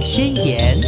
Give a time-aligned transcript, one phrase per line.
[0.00, 0.80] 宣言》。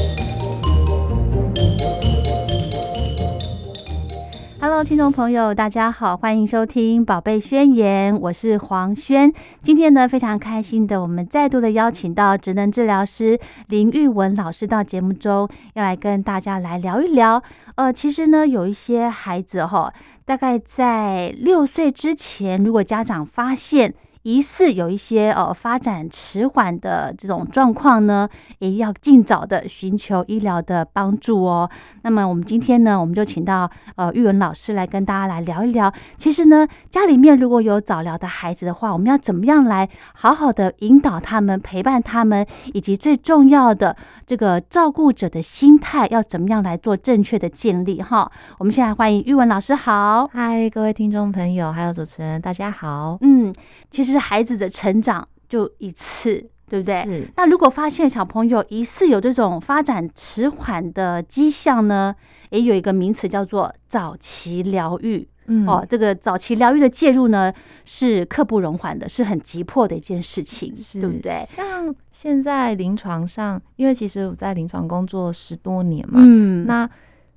[4.60, 9.32] Hello，听众朋友，大家好，欢迎收听《宝贝宣言》，我是黄轩。
[9.62, 13.38] 今天呢，非常开心的，我们再度的邀请到职能治疗师
[13.68, 17.42] 林玉文老师到节目中，要来跟大家来聊一聊。
[17.74, 19.92] 呃，其实呢，有一些孩子哈，
[20.24, 23.94] 大概在六岁之前，如果家长发现，
[24.24, 28.26] 疑似有一些呃发展迟缓的这种状况呢，
[28.58, 31.68] 也要尽早的寻求医疗的帮助哦。
[32.00, 35.92] 那么我们今天呢，我们就请到呃玉文老师来跟大家来聊一聊。
[36.16, 48.32] 其实呢，家里面如果有早疗的孩子的话，我们要怎么样来好好的引导他们、陪伴他们，以及最重要的这个照顾者的心态要怎么样来做正确的建立哈。
[48.58, 53.18] 我们现在欢迎玉文老师，好，嗨，各位听众朋友，还有主持人，大家好。
[53.20, 53.54] 嗯，
[53.90, 54.13] 其实。
[54.14, 56.34] 是孩子的成长就一次，
[56.68, 57.02] 对不对？
[57.04, 57.28] 是。
[57.36, 62.14] 那如果发现小朋友疑似有这种发展迟缓的迹象呢？
[62.50, 65.28] 也有一个名词叫做早期疗愈。
[65.46, 67.52] 嗯，哦，这个早期疗愈的介入呢，
[67.84, 71.44] 是刻不容缓的，是很急迫的一件事情，对不对？
[71.48, 76.88] 像现在临床上，因为其实我在临床工作十多年嘛，嗯，那。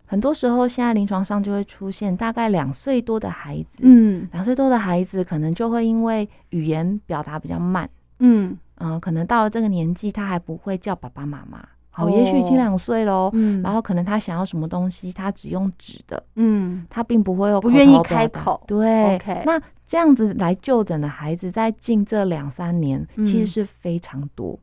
[0.07, 7.87] 很多时候，现在临床上就会出现大概两岁多的孩子，嗯，两岁多的孩子可能就会因为语言表达比较慢，
[8.19, 8.57] 嗯。
[8.79, 24.59] 嗯，可能到了这个年纪，他还不会叫爸爸妈妈，哦，也许已经两岁喽，嗯，然后可能他想要什么东西，他只用指的，嗯，他并不会有不愿意开口，对，那这样子来就诊的孩子，在近这两三年其实是非常多，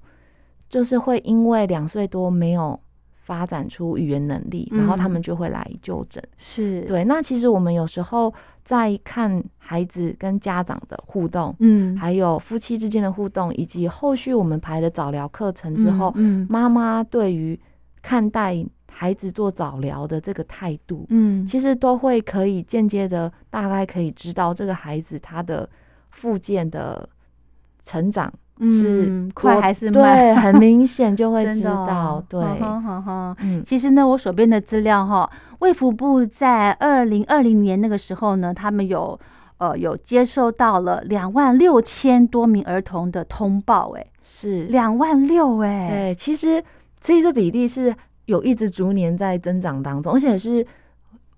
[0.68, 2.78] 就是会因为两岁多没有。
[3.24, 6.22] 发展出语言能力，然后他们就会来就诊。
[6.36, 7.02] 是对。
[7.04, 17.58] 那其实我们有时候在看孩子跟家长的互动，嗯，还有夫妻之间的互动，以及后续我们排的早疗课程之后，嗯，妈妈对于
[18.02, 25.66] 看待孩子做早疗的这个态度，嗯，其实都会可以间接的大概可以知道这个孩子他的
[26.10, 27.08] 附件的
[27.82, 28.30] 成长。
[28.60, 29.92] 是快还是 慢？
[29.92, 32.22] 对，很明显就会 知道。
[32.28, 32.40] 对，
[33.64, 35.28] 其实呢，我手边的资料哈，
[35.58, 39.18] 卫福部在二零二零年那个时候呢，他们有
[39.58, 46.62] 呃有接收到了两万六千多名儿童的通报，哎，是两万六，哎，对，其实
[47.00, 47.92] 这这比例是
[48.26, 50.64] 有一直逐年在增长当中，而且是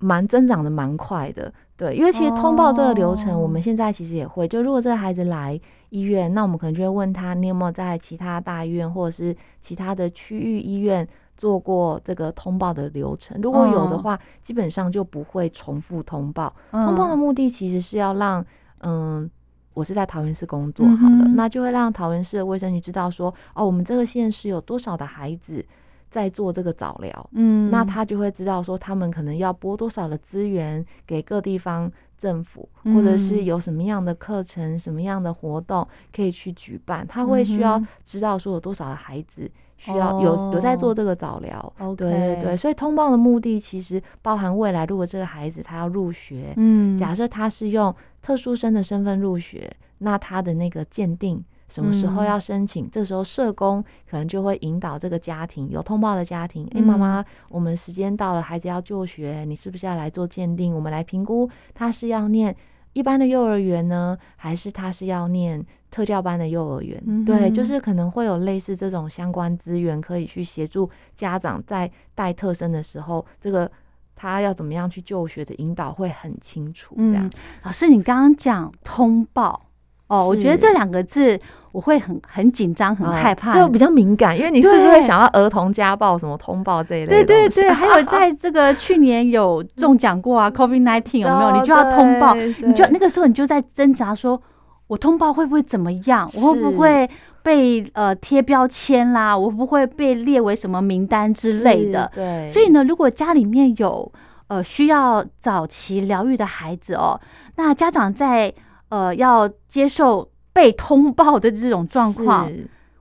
[0.01, 1.51] 蛮增长的蛮快的。
[1.79, 5.59] 对，因为其实通报这个流程，我们现在其实也会，就如果这个孩子来。
[5.91, 13.41] 医院，那我们可能就会问他，你有没有在其他大医院或者是其他的区域医院做过这个通报的流程？
[13.41, 16.53] 如果有的话，基本上就不会重复通报。
[16.71, 18.45] 通报的目的其实是要让，
[18.81, 19.31] 嗯，
[19.75, 25.65] 我是在桃园市工作，好了，那就会让桃园市的卫生局知道说，哦，我们这个县市有多少的孩子
[26.11, 31.91] 在做这个早疗，嗯，那他就会知道说，他们可能要拨多少的资源给各地方。
[32.19, 39.47] 政府或者是有什么样的课程、什么样的活动可以去举办，他会需要知道说有多少的孩子
[39.77, 41.75] 需要有有在做这个早疗。
[41.95, 51.45] 对对对，所以通报的目的其实包含未来，如果这个孩子他要入学，嗯，假设他是用特殊生的身份入学，那他的那个鉴定。
[51.69, 52.89] 什么时候要申请？
[52.91, 56.69] 这时候社工可能就会引导这个家庭有通报的家庭。
[56.75, 60.75] 哎，妈妈，我们时间到了，孩子要就学，你是不是要来做鉴定？
[60.75, 62.55] 我们来评估他是要念
[62.93, 67.25] 一般的幼儿园呢，还是他是要念特教班的幼儿园？
[67.25, 73.71] 对，就是可能会有类似这种相关资源，可以去协助家长在带特生的时候，这个
[74.15, 76.95] 他要怎么样去就学的引导会很清楚。
[76.97, 77.29] 这样，
[77.65, 79.66] 老师，你刚刚讲通报。
[80.09, 81.39] 哦，我觉得这两个字
[81.73, 87.25] 我会很很紧张，很害怕，就比较敏感，因为你是不是会想到儿童家暴、什么通报这一类？
[87.25, 91.57] 对对对， 还有在这个去年有中奖过啊， COVID nineteen 有没有？
[91.61, 94.41] 你就要通报，你就那个时候你就在挣扎，说
[94.87, 96.31] 我通报会不会怎么样？
[96.37, 97.11] 我会不会
[97.43, 99.37] 被呃贴标签啦？
[99.37, 102.09] 我会不会被列为什么名单之类的？
[102.15, 104.11] 对，所以呢，如果家里面有
[104.47, 107.21] 呃需要早期疗愈的孩子哦，
[107.57, 108.55] 那家长在。
[108.89, 112.51] 呃，要接受被通报的这种状况，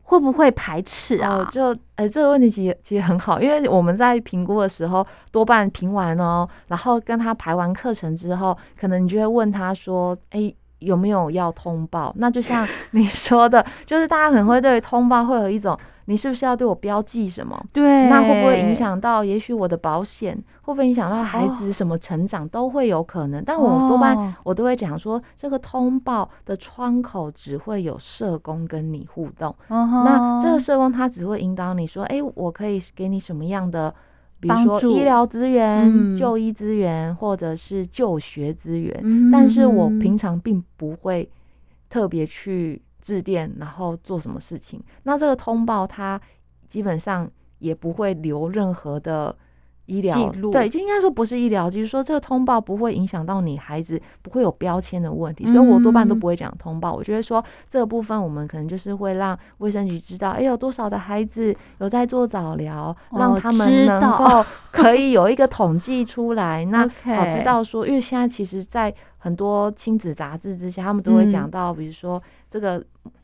[0.03, 1.47] 会不会排斥啊？
[1.51, 12.13] 就，哎，这个问题其实其实很好，因为我们在评估的时候，多半评完哦，然后跟他排完课程之后，可能你就会问他说，哎，有没有要通报？
[12.17, 17.59] 那就像你说的，就是大家可能会对通报会有一种你是不是要对我标记什么？
[17.73, 18.75] 对，那会不会影？
[18.75, 19.23] 响到？
[19.23, 23.43] 也许我的保险会不会影响到孩子什么成长，都会有可能。
[23.43, 29.55] 但我多半哦我都会讲说，这个通报的窗口只会有社工跟你互动。
[29.69, 33.93] 那那这个社工他只会引导你说，哎、我可以给你什么样的，
[34.39, 38.99] 比如说医疗资源、嗯就医资源，或者是就学资源。
[39.01, 41.29] 嗯但是我嗯平常并不会
[41.89, 44.83] 特别去致电，然后做什么事情。
[45.03, 46.19] 那这个通报它
[46.67, 47.29] 基本上
[47.59, 49.37] 也不会留任何的
[49.85, 56.93] 医疗对，就应该说不是医疗，就是说这个通报不会影响到你孩子，不会有标签的问题，所以我多半都嗯不会讲通报。
[56.93, 64.17] 我觉得说这个部分我们可能就是会让卫生局知道，哎，有多少的孩子有在做早疗，哦让他们能道。
[64.17, 72.83] 够 可以有一个统计出来，那 好知道说，因为现在其实，在很多亲子杂志之下，他们都会讲嗯到，比如说这个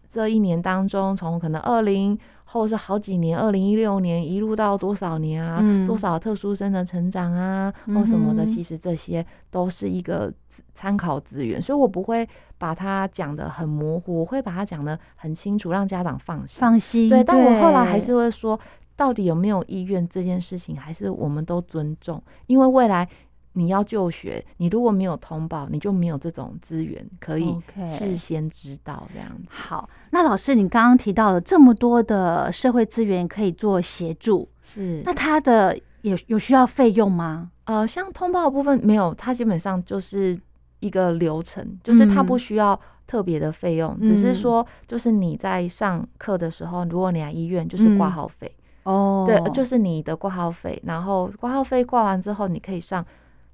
[0.10, 2.18] 这一年当中，从可能二零
[2.52, 10.32] 或者是好几年，二零一六年一路到多少年啊，嗯多少特殊生的成长啊，或什么的，嗯其实这些都是一个
[10.74, 12.28] 参考资源，所以我不会
[12.58, 16.60] 把它讲的很模糊，我会把它讲的很清楚，让家长放心。
[16.60, 17.10] 放心。
[17.10, 18.60] 对，但我后来还是会说，
[18.96, 23.08] 到底有没有意愿这件事情，还是我们都尊重，因为未来
[23.54, 27.56] 你要就学，你如果没有通报，你就没有这种资源可以
[27.88, 29.44] 事先知道这样子。
[29.50, 29.90] 好。
[30.12, 37.52] 那老师，你刚刚提到了这么多的社会资源可以做协助，是那他的有有需要费用吗？
[37.66, 40.38] 呃，像通报的部分没有，它基本上就是
[40.80, 42.78] 一个流程，就是它不嗯需要
[43.08, 48.54] 特别的费用，只是嗯说就是你在上课的时候，如果你来医院，就是挂嗯号费。
[48.84, 53.06] 哦，对，就是你的挂号费，然后挂号费挂完之后，你可以上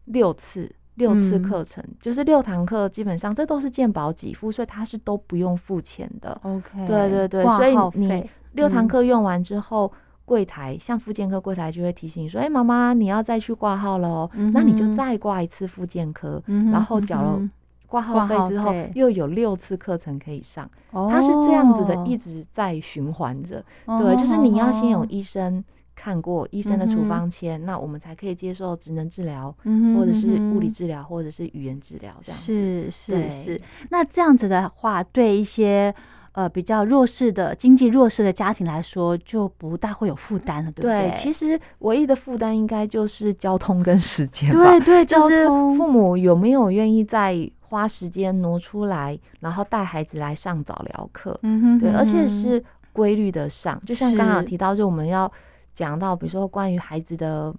[0.07, 6.37] 六次六次嗯课程，就是六堂课，基本上这都是健保给付，所以它是都不用付钱的。
[6.43, 9.91] OK，对对对所以你六堂嗯课用完之后，
[10.25, 14.29] 柜台像复健科柜台就会提醒你说：“哎、妈妈，你要再去挂号喽。
[14.51, 17.49] 那你就再挂一次复健科，嗯然后缴了嗯
[17.85, 20.69] 挂挂号号费之后，又有六次课程可以上。
[20.91, 23.63] 它是这样子的，哦一直在循环着。
[23.85, 25.63] 对，就是你要先有医生
[25.99, 32.45] 看过医生的处方签，那我们才可以接受职能治疗，嗯或者是物理治疗，或者是语言治疗这样子。
[32.45, 35.93] 是是是，那这样子的话，对一些
[36.33, 41.17] 呃比较弱势的经济弱势的家庭来说，就不大会有负担了，对不对，对？
[41.17, 44.63] 其实唯一的负担应该就是交通跟时间吧。
[44.63, 51.37] 对对，就是父母有没有愿意再花时间挪出来，然后带孩子来上早疗课？
[51.41, 52.63] 嗯哼，对，而且是
[52.93, 55.31] 规律的上，就像刚刚有提到，就我们要
[55.77, 57.53] 讲到，比如说关于孩子的，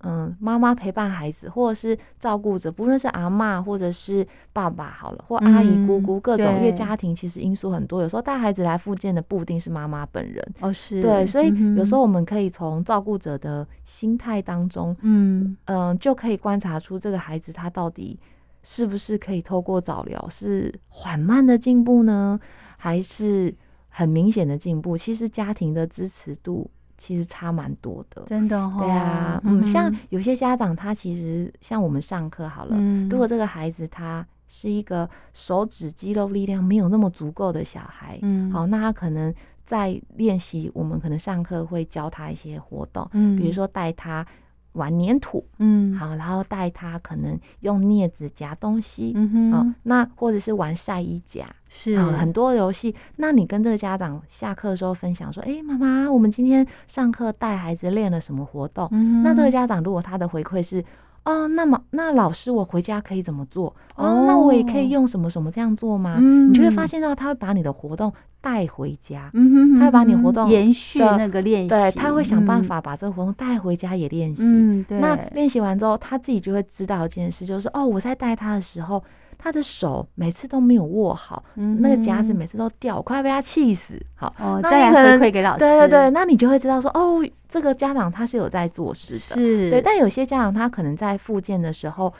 [0.00, 11.00] 嗯，妈妈陪伴孩子，或者是照顾者，不论是阿嬷或者是爸爸好了，或阿姨、姑嗯姑，各种，因为家庭其实因素很多，有时候带孩子来复健的不一定是妈妈本人，哦是。
[11.00, 18.20] 对，所以有时候我们可以从照顾者的心态当中，嗯嗯，就可以观察出这个孩子他到底
[18.62, 22.38] 是不是可以透过早疗是缓慢的进步呢，
[22.76, 23.54] 还是
[23.88, 24.98] 很明显的进步？
[24.98, 26.70] 其实家庭的支持度
[27.04, 28.22] 其实差蛮多的。
[28.24, 33.06] 真的哈，对啊，嗯，像有些家长他其实像我们上课好了，嗯。
[33.10, 38.50] 如果这个孩子他是一个手指肌肉力量没有那么足够的小孩，嗯。
[38.50, 39.34] 好，那他可能
[39.66, 43.36] 在练习，我们可能上课会教他一些活动，嗯。
[43.36, 44.26] 比如说带他
[44.74, 45.92] 玩粘土，嗯。
[45.96, 49.74] 好，然后带他可能用镊子夹东西，好、嗯哼。
[49.82, 51.94] 那或者是玩晒衣夹，是。
[51.94, 52.94] 啊，很多游戏。
[53.16, 58.88] 那你跟这个家长下课的时候分享说，哎、妈妈，我们今天上课带孩子练了什么活动？
[58.92, 60.84] 嗯那这个家长如果他的回馈是，
[61.24, 63.74] 哦，那么那老师我回家可以怎么做？
[63.96, 66.16] 哦，哦那我也可以用什么什么这样做吗？
[66.20, 69.30] 嗯你就会发现到他会把你的活动带回家。
[69.32, 74.42] 嗯哼，他会把你活动延续那个练习，对，他会想办嗯法把这个活动带回家也练习。
[74.44, 79.02] 嗯，对，那练习完之后，他自己就会知道一件事，就是哦，我在带他的时候，
[79.44, 84.00] 他的手每次都没有握好，嗯那个夹子每次都掉，我快要被他气死。
[84.14, 89.18] 好，再来回馈给老师，对对对，那你就会知道说，哦，这个家长他是有在做事的。
[89.18, 92.10] 是，对，但有些家长他可能在复健的时候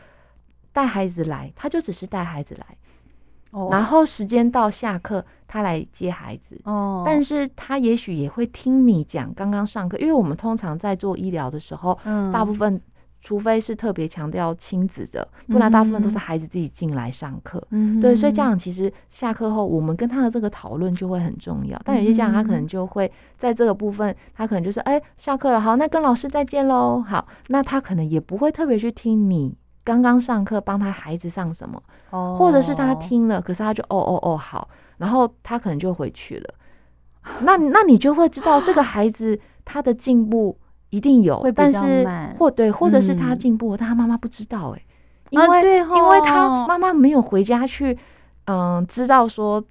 [0.71, 2.67] 带孩子来，他就只是带孩子来，
[3.53, 3.71] 哦。
[3.73, 6.61] 然后时间到下课他来接孩子。
[6.65, 12.31] 哦，但是他也许也会听你讲刚刚上课，因为我们通常在做医疗的时候，嗯。
[12.31, 12.79] 大部分
[13.25, 17.67] 除非是特别强调亲子的，不然大部分都是嗯孩子自己进来上课。
[17.71, 21.81] 嗯对，所以家长其实下课后，我们跟他的这个讨论就会很重要。
[21.87, 27.01] 但有些家长他可能就会在这个部分，他可能就是哎、下课了，好，那跟老师再见喽。
[27.01, 36.55] 好，那他可能也不会特别去听你刚刚上课帮他孩子上什么，哦，或者是他听了，可是他就哦哦哦好，然后他可能就回去了。
[37.41, 40.55] 那那你就会知道这个孩子他的进步
[40.95, 42.07] 一定有会，但是
[42.39, 43.39] 或对，或者是他嗯。
[43.39, 44.83] 进步，但他妈妈不知道哎、
[45.31, 47.99] 因啊为、对因为他妈妈没有回家去，
[48.47, 49.63] 嗯，知道说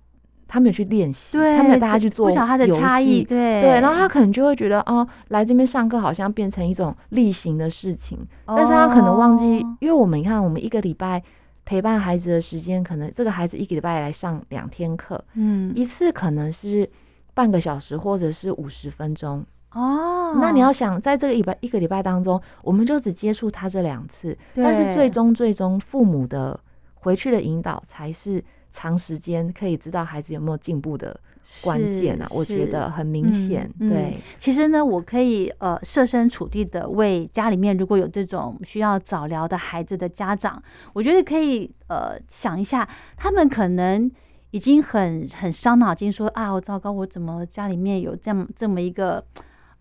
[0.48, 3.62] 他没有去练习，对，他没有带他去做不晓得他的游差异，戏对。
[3.62, 9.78] 对，然后他可能就会觉得，哦，来这边上课好像变成一种例行的事情，但是他可能忘记，哦。
[9.80, 11.24] 因为我们你看，我们一个礼拜
[11.64, 15.72] 陪伴孩子的时间，可能这个孩子一个礼拜来上两天课，嗯。
[15.74, 16.88] 一次可能是
[17.34, 19.44] 半个小时或者是五十分钟。
[19.74, 26.60] 哦，那你要想，在这个礼拜一个礼拜当中，我们就只接触他这两次，但是最终最终父母的
[26.94, 31.20] 回去的引导才是长时间可以知道孩子有没有进步的
[31.64, 33.68] 关键啊，我觉得很明显。
[33.80, 40.62] 嗯嗯对，其实呢，我可以呃设身处地的为家里面如果有这种需要早疗的孩子的家长，
[40.94, 42.88] 我觉得可以呃想一下，
[43.18, 44.10] 他们可能
[44.52, 49.26] 已经很很伤脑筋说，啊，我糟糕，我怎么家里面有这样这么一个。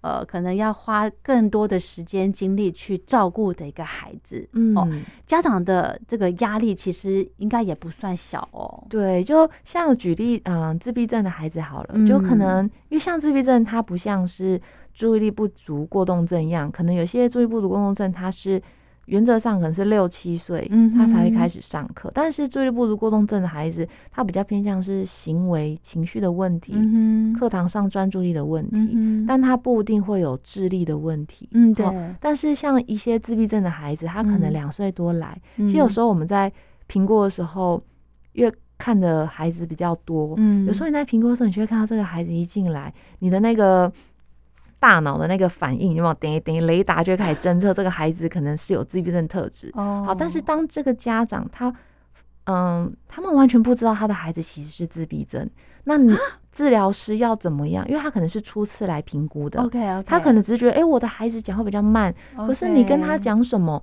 [0.03, 4.87] 呃，可能要花更多的时间精力去照顾的一个孩子，嗯，哦
[5.27, 8.85] 家长的这个压力其实应该也不算小哦。
[8.91, 14.61] 对，就像举例，嗯、自闭症的孩子好了，就可嗯能因为像自闭症，它不像是
[14.93, 18.61] 注意力不足过动症一样，可能有些注意力不足过动症，它是
[19.07, 31.49] 原则上可能是六七岁嗯他才会开始上课，但是注意力不足过动症的孩子，他比较偏向是行为情绪的问题，嗯，课堂上专注力的问题，嗯，但他不一定会有智力的问题。
[31.53, 31.85] 嗯对。
[31.85, 34.53] 哦，但是像一些自闭症的孩子，他可能嗯。
[34.53, 36.53] 两岁多来，其其实有时候我们在
[36.87, 37.83] 评估的时候，
[38.35, 43.91] 越看的孩子比较多，嗯，有时候你在评估的时候，你就会看到这个孩子一进来，你的那个
[44.83, 46.15] 大脑的那个反应有没有？
[46.15, 49.71] 等一等一雷达就会开始侦测这个孩子可能是有自闭症特质。
[49.75, 51.73] 哦，好，但是当这个家长他，
[52.47, 55.49] 嗯，他们完全不知道他的孩子其实是自闭症，
[55.85, 56.13] 那你
[56.51, 57.89] 治疗师要怎么样？
[57.89, 63.81] 因为他可能是初次来评估的 OK OK，他可能只是觉得，哎、我的孩子讲话比较慢，可是你跟他讲什么，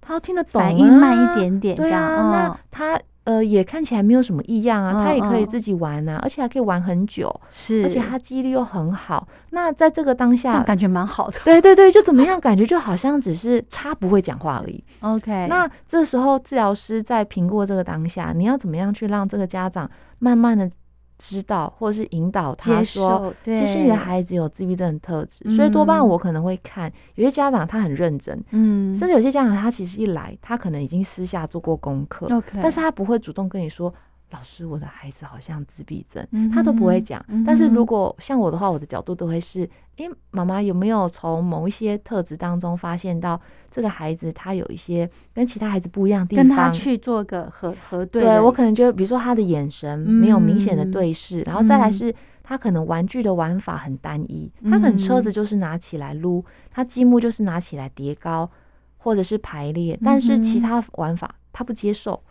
[0.00, 9.28] 他都听得懂、啊，反应慢一点点，对啊，那嗯他呃也看起来没有什么异样啊，嗯他也可以嗯自己玩啊，而且还可以玩很久，是，而且他记忆力又很好。
[9.50, 11.38] 那在这个当下，感觉蛮好的。
[11.44, 12.40] 对对对，就怎么样？
[12.40, 14.82] 感觉就好像只是他不会讲话而已。
[15.00, 20.70] OK，那这时候治疗师在评估这个当下，你要怎么样去让这个家长慢慢的
[21.18, 26.08] 知道，或者是引导他说，其实你的孩子有自闭症的特质，所以多半嗯。
[26.08, 32.26] 我可能会看有些家长他很认真，嗯，甚至有些家长他其实一来，他可能已经私下做过功课
[32.62, 33.92] 但是他不会主动跟你说。
[34.30, 37.24] 老师，我的孩子好像自闭症，嗯他都不会讲。
[37.28, 46.46] 嗯但是如果像我的话，我的角度都会是：诶，妈妈有没有从某一些特质当中发现到这个孩子他有一些跟其他孩子不一样的地方？
[46.46, 58.50] 跟他去做个核核对的，对我可能觉得，比如说他的眼神没有明显的嗯对视，然后再来嗯是他可能玩具的玩法很单一，他可能车子嗯就是拿起来撸，他积木就是拿起来叠高
[58.98, 62.22] 或者是排列，但是其他玩法他不接受，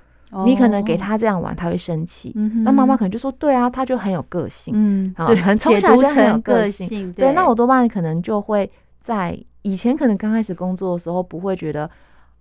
[0.46, 2.34] 你可能给哦，他这样玩，他会生气。
[2.36, 4.74] 嗯那妈妈可能就说：“对啊，他就很有个性。
[4.76, 8.70] 嗯，很从小就很有成个个性性，对，那我多半可能就会
[9.02, 11.90] 在以前可能刚开始工作的时候，不会觉得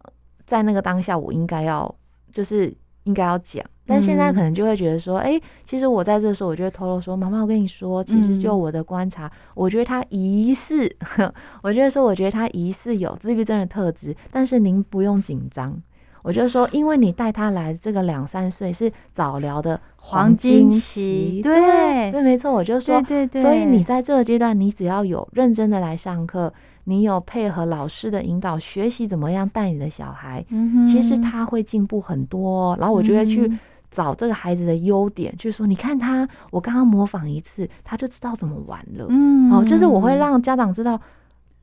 [0.02, 0.10] 呃
[0.46, 1.92] 在那个当下我应该要
[2.32, 2.74] 就是
[3.04, 10.90] 应该要讲，但现在嗯可能就会觉得说，哎、其实我在这时候，我就会透露说，妈妈，我跟你说，其实就嗯我的观察，我觉得他疑似，
[11.62, 15.80] 我觉得说，我觉得他疑似有自闭症的特质，但是您不用紧张。
[16.26, 22.50] 我就说，因为你带他来这个两三岁是早疗的黄金期期，对对对，没错。
[22.52, 26.52] 我就说对，对对，所以你在这个阶段，你只要有认真的来上课，
[26.82, 32.76] 你有配合老师的引导，学习怎么样带你的小孩，嗯其实他会进步很多、哦。
[32.80, 33.56] 然后我就会去嗯
[33.88, 39.06] 找这个孩子的优点，就是说，你看他，我刚刚模仿一次，他就知道怎么玩了。
[39.10, 41.00] 嗯哦，就是我会让家长知道，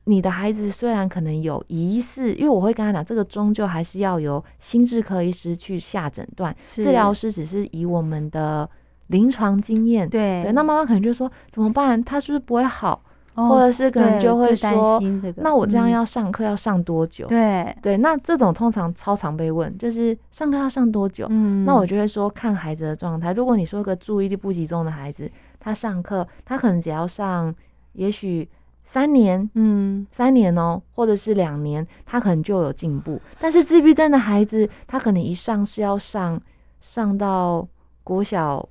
[0.04, 8.68] 你的孩子虽然可能有疑似，因为我会跟他讲，这个终究还是要由心智科医师去下诊断，治疗师只是以我们的
[9.08, 10.08] 临床经验。
[10.08, 12.02] 对对，那妈妈可能就说怎么办？
[12.02, 13.02] 他是不是不会好？
[13.34, 17.26] 哦或者是可能就会担说，心这个那我这样嗯要上课要上多久？
[17.26, 21.26] 对，对，那这种通常超常被问，就是上课要上多久？
[21.30, 23.32] 嗯，那我就会说看孩子的状态。
[23.32, 27.52] 如果你说个注意力不集中的孩子，他上课他可能只要上，
[27.94, 28.48] 也许
[28.84, 33.20] 三年，嗯三年哦，或者是两年，他可能就有进步。
[33.40, 36.40] 但是自闭症的孩子，他可能一上是要上
[36.80, 37.66] 上到
[38.02, 38.68] 国小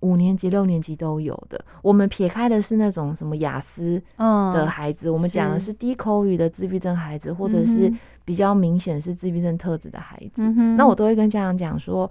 [0.00, 1.62] 五年级、六年级都有的。
[1.82, 7.92] 我们撇开的是那种什么雅思嗯的孩子，我们讲的是是低口语的自闭症孩子，或者是
[8.24, 10.42] 比较明显是自闭症特质的孩子。
[10.42, 12.08] 嗯，那我都会跟家长讲说，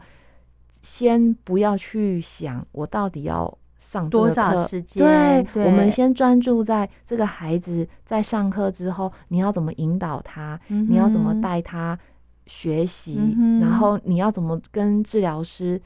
[0.81, 5.05] 先不要去想我到底要上多少时间？
[5.05, 11.97] 对，对，我们先专注在这个孩子在上课之后，你要怎么引导他，嗯你要怎么带他
[12.47, 15.79] 学习，嗯然后你要怎么跟治疗师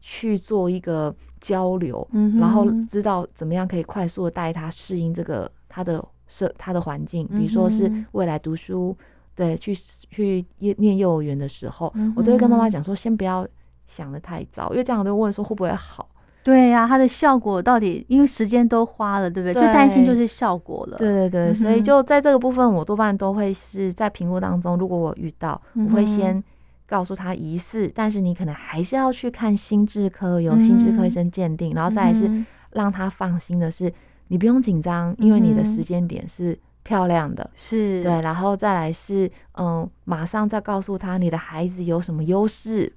[0.00, 8.96] 去做一个交流，嗯然后知道怎么样可以快速的带他适应这个他的社他的环境，比如说是未来读书，
[9.34, 13.46] 对，去去念念幼儿园的时候，嗯我都会跟妈妈讲说，先不要
[13.86, 16.08] 想的太早，因为这样都问说会不会好。
[16.42, 19.54] 对呀、它的效果到底，因为时间都花了，对不对？
[19.54, 20.98] 最对担心就是效果了。
[20.98, 26.42] 对对对，嗯所以就在这个部分，我多半都会是在评估当中，如果我遇到，我会先
[26.86, 31.10] 告诉他疑似，但是你可能还是要去看心智科，由心智科医嗯。
[31.10, 33.92] 生鉴定，然后再来是嗯让他放心的是，
[34.28, 37.48] 你不用紧张，因为你的时间点是漂亮的。
[37.54, 42.92] 是，对，然后再来是，嗯，马上再告诉他你的孩子有什么优势，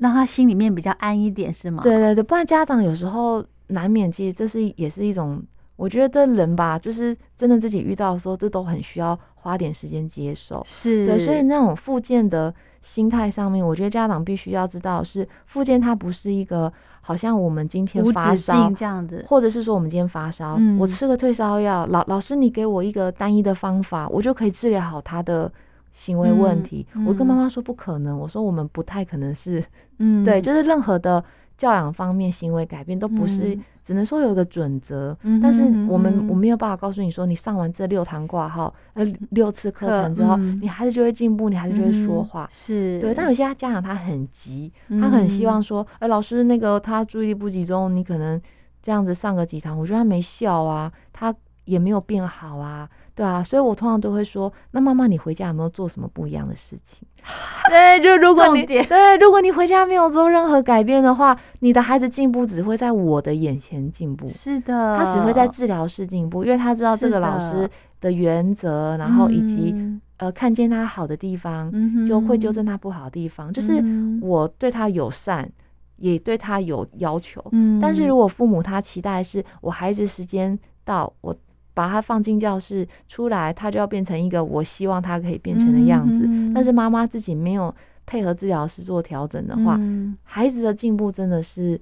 [0.00, 1.82] 让他心里面比较安一点，是吗？
[1.82, 5.40] 对对对，不然家长有时候难免，其实这是也是一种，
[5.76, 10.62] 我觉得对人吧，就是真的自己遇到的时候，这都很需要花点时间接受。
[10.66, 12.52] 是，对，所以那种复健的
[12.82, 19.24] 心态上面，我觉得家长必须要知道是，复健它不是一个好像我们今天发烧，这样子。
[19.28, 25.52] 或者是说我们今天发烧，嗯我吃个退烧药，老老师你给我一个单一的方法，我就可以治疗好他的
[25.90, 26.86] 行为问嗯题。
[26.94, 29.62] 嗯我跟妈妈说不可能，我说我们不太可能是
[29.98, 31.22] 嗯，对，就是任何的
[31.58, 33.64] 教养方面行为改变都不是，嗯。
[33.82, 40.60] 只能说有一个准则，嗯但是我们、我没有办法告诉你说，你上完这六堂挂号，呃六次课程之后，嗯。
[40.62, 42.48] 你孩子就会进步，你孩子就会说嗯话。
[42.52, 44.70] 是，对，但有些家长他很急，
[45.00, 48.40] 他很希望嗯说，哎、老师那个他注意力不集中，你可能
[48.82, 52.86] 这样子上个几堂，我觉得他没效啊，他也没有变好啊，
[53.20, 57.06] 对啊，所以我通常都会说，那妈妈你回家有没有做什么不一样的事情？
[57.68, 67.68] 对，就如果你点对，如果你回家没有做任何改变的话，你的孩子进步只会在我的眼前进步，是的，他只会在治疗室进步，因为他知道这个老师
[68.00, 73.82] 的原则，然后以及、嗯呃看见他好的地方，嗯就会纠正他不好的地方，就是
[74.22, 75.50] 我对他友善，
[75.96, 77.42] 也对他有要求。
[77.52, 81.34] 嗯，但是如果父母他期待是我孩子时间到，我
[81.80, 87.74] 把他放进教室出来，他就要变成一个我希望他可以变成的样子，嗯但是妈妈自己没有
[88.04, 91.80] 配合治疗师做调整的话，嗯孩子的进步真的是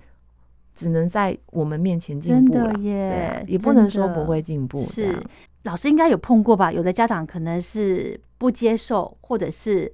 [0.74, 5.22] 只能在我们面前进步了，的耶对啊，也不能说不会进步，这是样
[5.64, 6.70] 老师应该有碰过吧？
[6.70, 9.92] 有的家长可能是不接受，或者是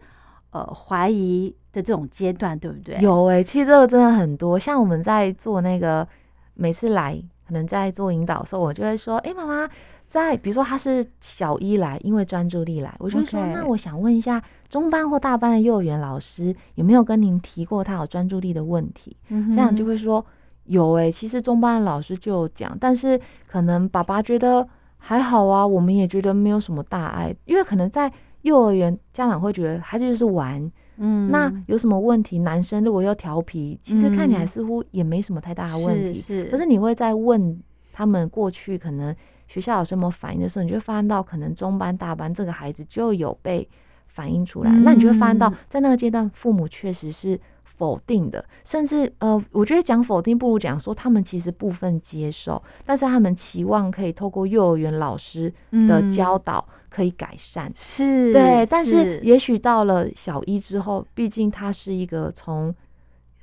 [0.50, 2.98] 呃怀疑的这种阶段，对不对？
[3.00, 4.58] 有诶、其实这个真的很多。
[4.58, 6.06] 像我们在做那个，
[6.54, 9.68] 每次来可能在做引导的时候，我就会说：“诶、妈妈，
[10.06, 19.16] 在比如说他是小一来，因为专注力来，我就说那我想问一下，中班或大班的幼儿园老师有没有跟您提过他有专注力的问题？
[19.28, 20.24] 嗯，这样就会说
[20.64, 24.66] 有诶、其实中班的老师就有讲，但是可能爸爸觉得
[24.98, 28.10] 还好啊，我们也觉得没有什么大碍，因为可能在
[28.42, 32.38] 幼儿园家长会觉得孩子就是玩。”嗯，那有什么问题？
[32.38, 36.20] 男生如果要调皮，其实看起来嗯似乎也没什么太大的问题。
[36.20, 37.60] 是是，可是你会在问
[37.92, 39.12] 他们过去可能
[39.46, 43.68] 学校有什么反应的时候，你就会发现到可能中班、大班这个孩子就有被
[44.06, 44.70] 反映出来。
[44.70, 57.70] 那你就会发现到嗯在那个阶段，父母确实是否定的，甚至呃，我觉得讲否定不如讲说他们其实部分接受，但是他们期望可以透过幼儿园老师的嗯教导可以改善。
[57.74, 62.72] 是，对，但是也许到了小一之后，毕竟他是一个从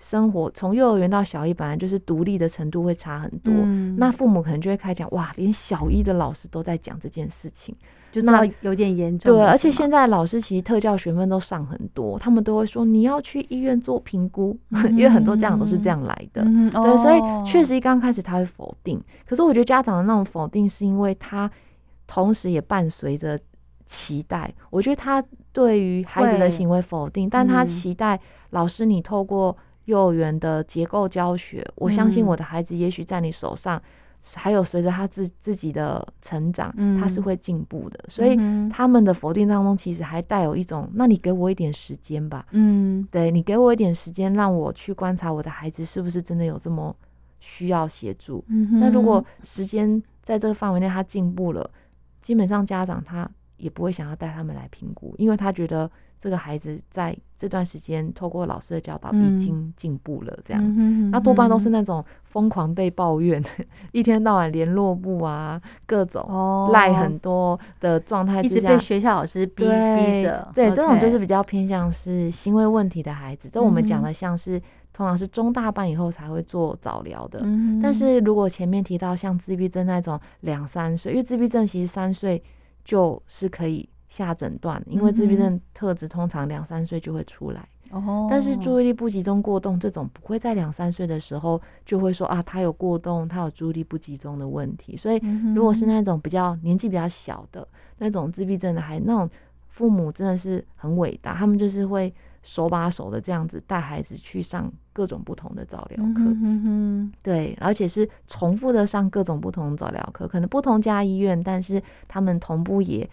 [0.02, 3.54] 生活从幼儿园到小一，本来就是独立的程度会差很多。
[3.54, 7.76] 嗯那父母可能就会开讲，哇，连小一的老师都在讲这件事情。
[8.12, 14.58] 就那有点严重对，而且现在老师其实特教学分都上很多，他们都会说你要去医院做评估，
[14.90, 16.42] 因为很多家长都是这样来的。
[16.46, 21.50] 嗯对，所以哦确实一刚开始他会否定，可是我觉得家长的那种否定是因为他
[22.08, 23.40] 同时也伴随着
[23.86, 24.54] 期待。
[24.72, 33.82] 我觉得他对于孩子的行为否定，但他嗯期待老师你透过幼儿园的结构教学，我相信嗯我的孩子也许在你手上，
[34.36, 38.00] 还有随着他自自己的成长，他是嗯会进步的。
[38.08, 38.38] 所以
[38.70, 42.46] 他们的否定当中，其实还带有一种，那你给我一点时间吧。
[42.52, 46.96] 嗯对你给我一点时间，让我去观察我的孩子是不是真的有这么
[47.40, 48.44] 需要协助。
[48.48, 51.68] 嗯那如果时间在这个范围内他进步了，
[52.22, 55.90] 基本上家长他也不会想要带他们来评估，因为他觉得
[56.22, 61.10] 这个孩子在这段时间透过老师的教导已经进步了，这样。
[61.10, 63.44] 那多半都是那种疯狂被抱怨，
[63.92, 70.48] 一天到晚联络部啊，各种赖很多的状态，一直被学校老师逼逼着。
[70.54, 73.50] 对，这种就是比较偏向是行为问题的孩子。
[73.52, 74.60] 这我们讲的像是
[74.94, 77.40] 通常是中大班以后才会做早疗的。
[77.82, 82.44] 但是如果前面提到像自闭症那种两三岁，因为自闭症其实三岁。
[82.84, 87.68] 就是可以下诊断，因为自闭症特质通常两三岁就会出来。
[87.90, 94.96] 哦，但是注意力不集中过动这种不会在两三岁的时候就会说啊，他有过动，他有注意力不集中的问题。
[94.96, 95.20] 所以
[95.56, 99.28] 如果是那种比较年纪比较小的那种自闭症的孩子，那种
[99.70, 102.14] 父母真的是很伟大，他们就是会。
[102.44, 106.22] 手把手的这样子带孩子去上各种不同的早疗课，
[107.22, 113.08] 对，而且是重复的上各种不同的早疗课，可能不同家医院，但是他们同步也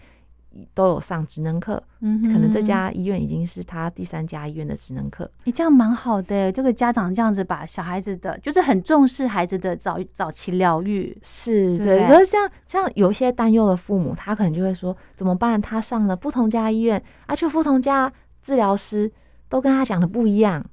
[0.73, 1.81] 都有上职能课。
[2.01, 5.29] 嗯，可能这家医院已经是他第三家医院的职能课。
[5.43, 12.07] 你这样蛮好的，这个家长这样子把小孩子的，就是很重视孩子的早早期疗愈，是对。
[12.07, 15.61] 可是像像有一些担忧的父母，他可能就会说怎么办？
[15.61, 18.11] 他上了不同家医院，而且不同家。
[18.41, 19.11] 治疗师
[19.49, 20.65] 都跟他讲的不一样，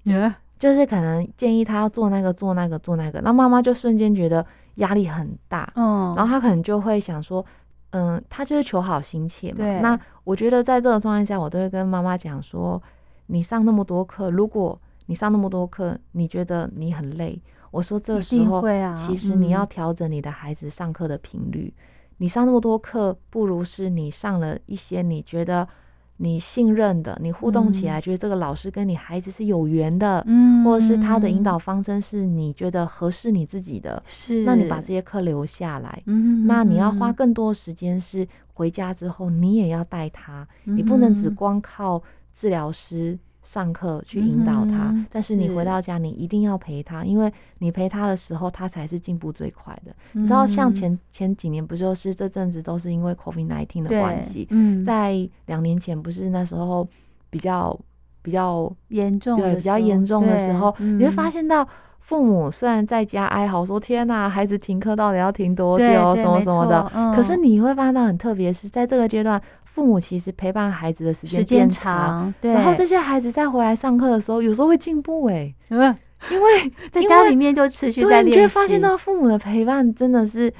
[0.56, 4.46] 就是可能建议他要做那个做那个做那个，那妈妈就瞬间觉得
[4.76, 7.44] 压力很大，嗯，然后他可能就会想说，
[7.90, 9.64] 嗯，他就是求好心切嘛。
[9.80, 12.82] 那我觉得在这个状态下，我都会跟妈妈讲说，
[13.26, 18.62] 你上那么多课，如果你上那么多课，你觉得你很累，我说这时候
[18.94, 21.72] 其实你要调整你的孩子上课的频率。
[22.18, 25.68] 你上那么多课，不如是你上了一些你觉得。
[26.18, 42.02] 你信任的，你互动起来觉得这个老师跟你孩子是有缘的，嗯，或者是他的引导方针是你觉得合适你自己的，是，那你把这些课留下来，嗯，那你要花更多时间是回家之后你也要带他，你不能只光靠
[42.32, 43.18] 治疗师。
[43.46, 49.94] 上课去引导他，但是你回到家，你一定要陪他，因为你陪他的时候，他才是进步最快的。
[50.14, 54.48] 你知道，像前前几年不就是这阵子都是因为 COVID nineteen 的关系，
[54.84, 56.86] 在两年前不是那时候
[57.30, 57.78] 比较
[58.20, 61.64] 比较严重，对比较严重的时候，你会发现到
[62.00, 65.84] 父母虽然在家哀嚎说：“天哪，孩子停课到底要停多久？
[66.16, 66.82] 什么什么的。”
[67.14, 69.40] 可是你会发现到很特别，是在这个阶段。
[69.76, 75.92] 父母其实陪伴孩子的时间变长，对，然后这些孩子再回来上课的时候，有时候会进步哎， 因为
[76.90, 80.50] 在家里面就持续在练习，你会发现到父母的陪伴真的是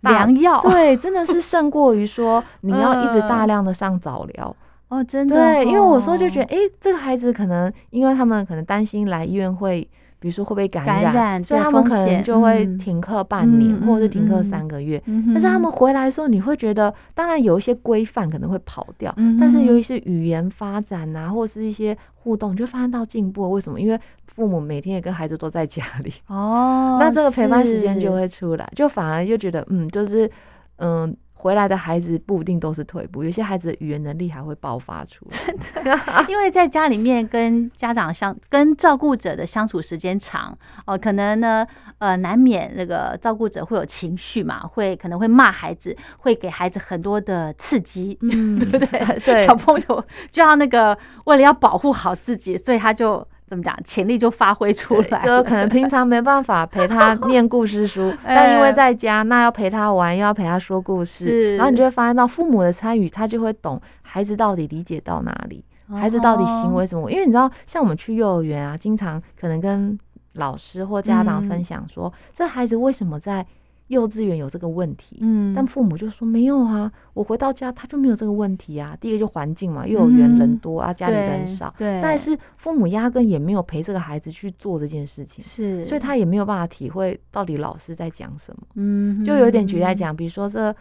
[0.00, 4.56] 良药，对，真的是胜过于说 你要一直大量的上早疗
[4.88, 9.86] 哦，真的，对，因为我说就觉得，哎，这个孩子可能因为他们可能担心来医院会。
[10.22, 15.02] 比如说会不会感染，所以他们可能就会停课半年，或者是停课三个月。
[15.34, 23.50] 但是他们回来的时候，你会觉得，当然有一些规范可能会跑掉，但是有一些语言发展啊，或者是一些互动，就发现到进步。
[23.50, 23.80] 为什么？
[23.80, 30.30] 因为父母每天也跟孩子都在家里哦， 那这个陪伴时间就会出来，就反而就觉得，嗯，就是
[30.76, 31.14] 嗯。
[31.42, 35.26] 回来的孩子不一定都是退步，有些孩子的语言能力还会爆发出。
[35.28, 35.98] 真的，
[36.30, 41.66] 因为在家里面跟家长相、跟照顾者的相处时间长哦，可能呢，
[41.98, 49.18] 呃，难免那个照顾者会有情绪嘛，会可能会骂孩子，会给孩子很多的刺激，嗯， 对不对？
[49.24, 53.26] 对，小朋友就要那个为了要保护好自己，所以他就。
[53.52, 53.76] 怎么讲？
[53.84, 67.10] 潜力就发挥出来，就可能平常没办法陪他念故事书， 但因为在家，那要陪他玩，又要陪他说故事，然后你就会发现到父母的参与，他就会懂孩子到底理解到哪里，孩子到底行为什么。
[67.10, 69.98] 因为你知道，像我们去幼儿园啊，经常可能跟
[70.36, 73.46] 老师或家长分享说，这孩子为什么在。
[73.92, 78.96] 幼稚园有这个问题，嗯，但父母就说没有啊，我回到家他就没有这个问题啊。
[78.98, 82.00] 第一个就环境嘛，幼儿园人多啊，家里人少，对。
[82.00, 88.62] 再是父母压根也没有陪这个孩子去做这件事情，是，所以他也没有办法体会到底老师在讲什么。
[88.76, 90.74] 嗯，就有点举例讲，比如说这，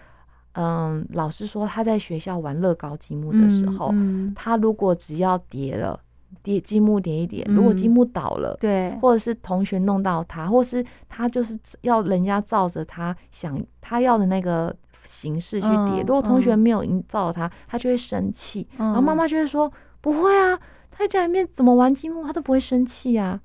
[0.54, 3.94] 嗯，老师说他在学校玩乐高积木的时候，
[4.34, 6.00] 他如果只要叠了。
[6.44, 18.68] 叠积木叠一叠，如果积木倒了，对，或者是同学弄到他，或是他就是要人家照着他想他要的那个形式去叠，如果同学没有照他，他就会生气。
[18.78, 23.40] 然后妈妈就会说：“不会啊，他在家里面怎么玩积木，他都不会生气啊。”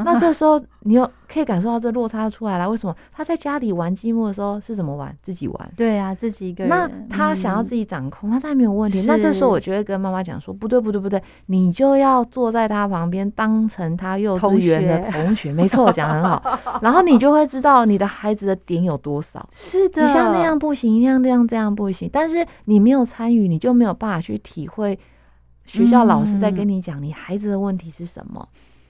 [0.04, 2.68] 那这时候你又可以感受到这落差出来了。
[2.68, 5.14] 为什么他在家里玩积木的时候是怎么玩？
[5.22, 5.72] 自己玩。
[5.76, 6.68] 对啊，自己一个人。
[6.68, 9.04] 那他想要自己掌控，那当然没有问题。
[9.06, 15.52] 那这时候我就会跟妈妈讲说：不对，不对，不对，你就要坐在他旁边，当成他幼稚园的同学。
[15.52, 16.42] 没错，讲很好。
[16.82, 19.46] 然后你就会知道你的孩子的点有多少。
[19.52, 22.08] 是的，你像那样不行，那样那样这样不行。
[22.12, 24.98] 但是你没有参与，你就没有办法去体会。
[25.66, 28.46] 学校老师在跟你讲，你孩子的问题是什么？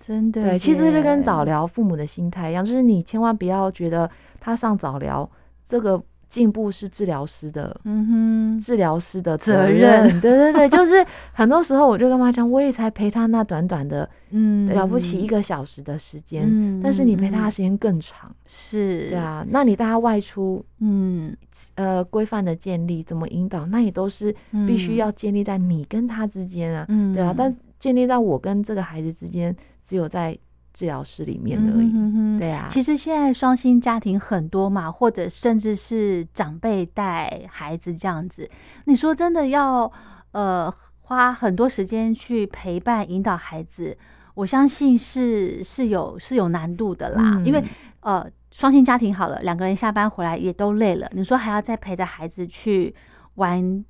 [0.06, 5.28] 真的，对，其实就跟早疗父母的心态一样，就是你千万不要觉得他上早疗
[5.64, 10.20] 这个进步是治疗师的，嗯哼，治疗师的责任。
[10.20, 21.34] 对对对，就是很多时候我就跟妈讲，我也才陪他那短短的， 嗯，了不起一个小时的时间，但是你陪他的时间更长，是，对啊，那你带他外出，嗯，
[21.76, 24.34] 呃，规范的建立怎么引导，那也都是
[24.66, 27.56] 必须要建立在你跟他之间啊，对啊，但。
[27.76, 29.54] 建立在我跟这个孩子之间。
[29.84, 30.38] 只有在
[30.72, 32.66] 治疗室里面而已，对啊。
[32.68, 38.50] 其实现在双薪家庭很多嘛，或者甚至是长辈带孩子这样子。
[38.86, 39.92] 你说真的要
[40.32, 43.96] 呃花很多时间去陪伴引导孩子，
[44.34, 47.40] 我相信是是有是有难度的啦。
[47.44, 47.62] 因为
[48.00, 52.94] 呃双薪家庭好了，两个人下班回来也都累了，你说还要再陪着孩子去
[53.34, 53.84] 玩。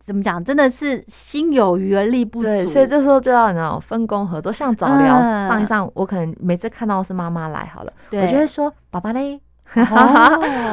[0.00, 0.42] 怎么讲？
[0.42, 2.46] 真的是心有余而力不足。
[2.46, 4.50] 对，所以这时候就要那种分工合作。
[4.50, 9.40] 像早疗上一上，我可能每次看到是妈妈来好了，我就会说：“爸爸嘞。”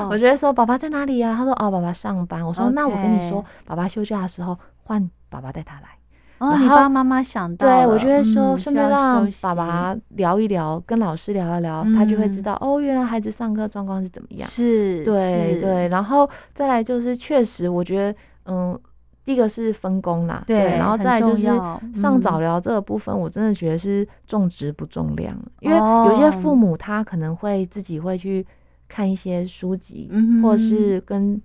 [0.09, 5.89] 我觉得说：“爸爸在哪里呀？”他说：“哦，爸爸上班。”我说：“那我跟你说，爸爸休假的时候换爸爸带他来。”
[6.39, 7.67] 哦，你帮妈妈想到。
[7.67, 14.47] 对，我就会说，顺便让爸爸聊一聊，跟老师聊一聊，他就会知道哦，原来孩子上课状况是怎么样。
[14.47, 15.87] 是，对对。
[15.89, 18.79] 然后再来就是，确实，我觉得，嗯。
[19.27, 21.47] 第一个是分工啦，对，然后再就是
[21.93, 28.47] 上早疗这个部分，我真的觉得是重质不重量，因为有些父母他可能会自己会去
[28.87, 30.09] 看一些书籍，
[30.41, 31.41] 或者是跟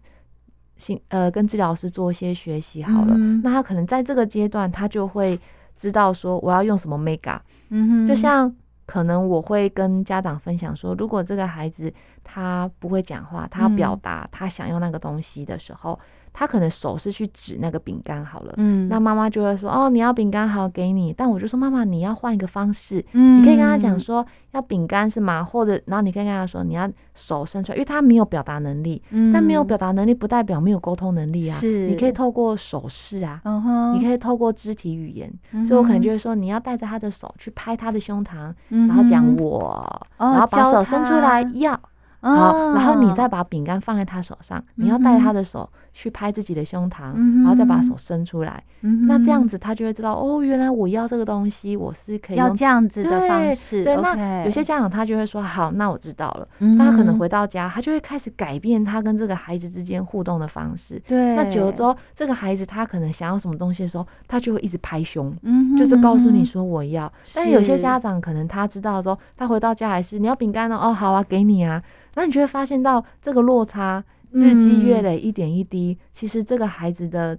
[0.76, 5.36] 心呃跟治疗师做一些学习好了，那他可能在这个阶段他就会
[5.76, 7.40] 知道说我要用什么 mega，
[7.70, 8.54] 嗯哼，就像
[8.86, 11.92] 可能我会跟家长分享说，如果这个孩子
[12.22, 15.98] 他不会讲话，他要表达他想要那个东西的时候。
[16.32, 25.44] 他可能手是去指那个饼干好了，嗯，那妈妈就会说，哦，你要饼干好给你，但我就说妈妈，你要换一个方式，嗯，你可以跟他讲说要饼干是吗？
[25.44, 35.32] 或者然后你可以跟他说你要手伸出来，因为他没有表达能力，嗯，但没有表达能力不代表没有沟通能力啊，是，你可以透过手势啊，嗯哼，你可以透过肢体语言，
[35.64, 41.78] 所以我可能就会说你要带着他的手去拍他的胸膛，然后讲我，然后把手伸出来要。
[42.22, 48.62] 好，然后你再把饼干放在他手上，你要带他的手去拍自己的胸膛，然后再把手伸出来。
[48.80, 53.84] 那这样子他就会知道，哦，原来我要这个东西，我是可以要这样子的方式。
[53.84, 56.48] 对，那有些家长他就会说，好，那我知道了。
[56.58, 61.02] 那他可能回到家，他就会开始改变他跟这个孩子之间互动的方式。
[61.06, 65.34] 对，那久了之后，这个孩子他可能想要什么东西的时候，他就会一直拍胸，
[65.76, 67.12] 就是告诉你说我要。
[67.34, 71.82] 但有些家长可能他知道之后，他回到家还是你要饼干哦，哦，好啊，给你啊。
[72.14, 77.38] 那你就会发现到这个落差日积月累，一点一滴，其实这个孩子的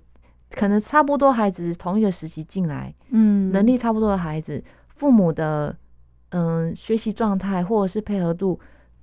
[0.52, 4.64] 可能差不多，孩子同一个时期进来，嗯，能力差不多的孩子，
[4.96, 5.76] 父母的
[6.30, 8.60] 嗯学习状态或者是配合度，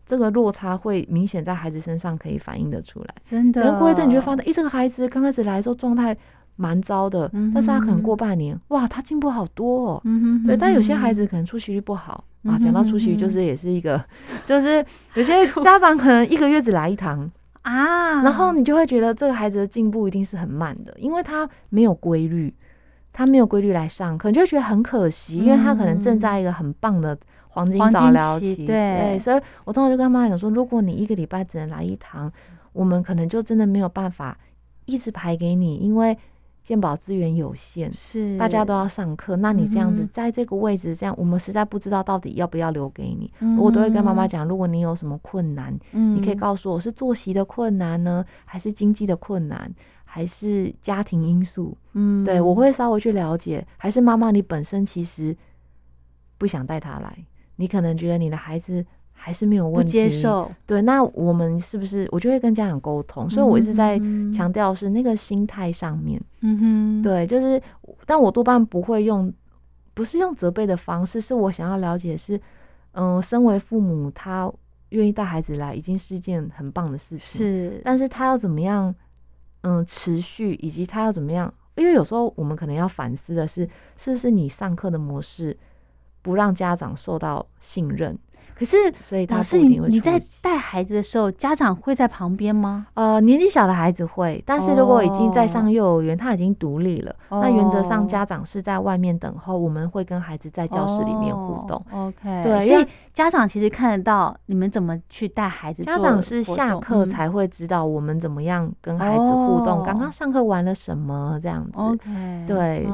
[0.07, 3.15] 这个落差会明显在孩子身上可以反映的出来。
[3.23, 6.17] 真的，然后过一阵你就发现，诶，这个孩子刚开始来的时候状态
[6.57, 10.01] 蛮糟的，但是他可能过半年，哇，他进步好多哦。
[10.05, 12.23] 嗯对，但有些孩子可能出席率不好。
[12.45, 14.03] 啊，讲到出席就是也是一个，
[14.47, 17.31] 就是有些家长可能一个月只来一堂
[17.63, 22.55] 啊，然后你就会觉得这个孩子的进步一定是很慢的，因为他没有规律，
[23.13, 32.33] 他没有规律来上课，你就觉得很可惜，因为他可能正在一个很棒的黄金早疗期，对，所以我通常就跟妈妈讲说，如果你一个礼拜只能来一堂，
[32.73, 34.39] 我们可能就真的没有办法
[34.87, 36.17] 一直排给你，因为。
[36.71, 43.29] 健保资源有限，是大家都要上课，那你这样子在这个位置，这样我们实在不知道到底要不要留给你。
[43.59, 49.69] 我都会跟妈妈讲，如果你有什么困难，你可以告诉我是作息的困难呢，还是经济的困难，
[50.05, 51.77] 还是家庭因素？
[51.95, 55.37] 嗯，对我会稍微去了解，还是妈妈你本身其实
[56.39, 57.13] 不想带他来，
[57.57, 58.87] 你可能觉得你的孩子。
[59.23, 63.29] 还是没有问题，接受对，那我们是不是我就会跟家长沟通？
[63.29, 64.01] 所以我一直在
[64.35, 67.61] 强调是那个心态上面，嗯哼，对，就是，
[68.07, 69.31] 但我多半不会用，
[69.93, 72.41] 不是用责备的方式，是我想要了解是，
[72.93, 74.51] 嗯，身为父母，他
[74.89, 78.95] 愿意带孩子来，已经是一件很棒的事情，是，但是他要怎么样，
[79.61, 85.55] 嗯，持续，以及他要怎么样，因为有时候我们可能要反思的是，是不是你上课的模式。
[86.23, 88.15] 不让家长受到信任。
[88.61, 92.89] 可是，所以老师，你你在带孩子的时候，家长会在旁边吗？
[92.93, 101.83] 呃，年纪小的孩子会，但是如果已经在上幼儿园，他已经独立了，那原则上家长是在外面等候，我们会跟孩子在教室里面互动。
[101.91, 105.83] OK，对，所以家长其实看得到你们怎么去带孩子。
[105.83, 111.73] 家长是下课才会知道我们怎么样跟孩子互动，刚刚上课玩了什么这样子。
[111.77, 112.87] OK，对，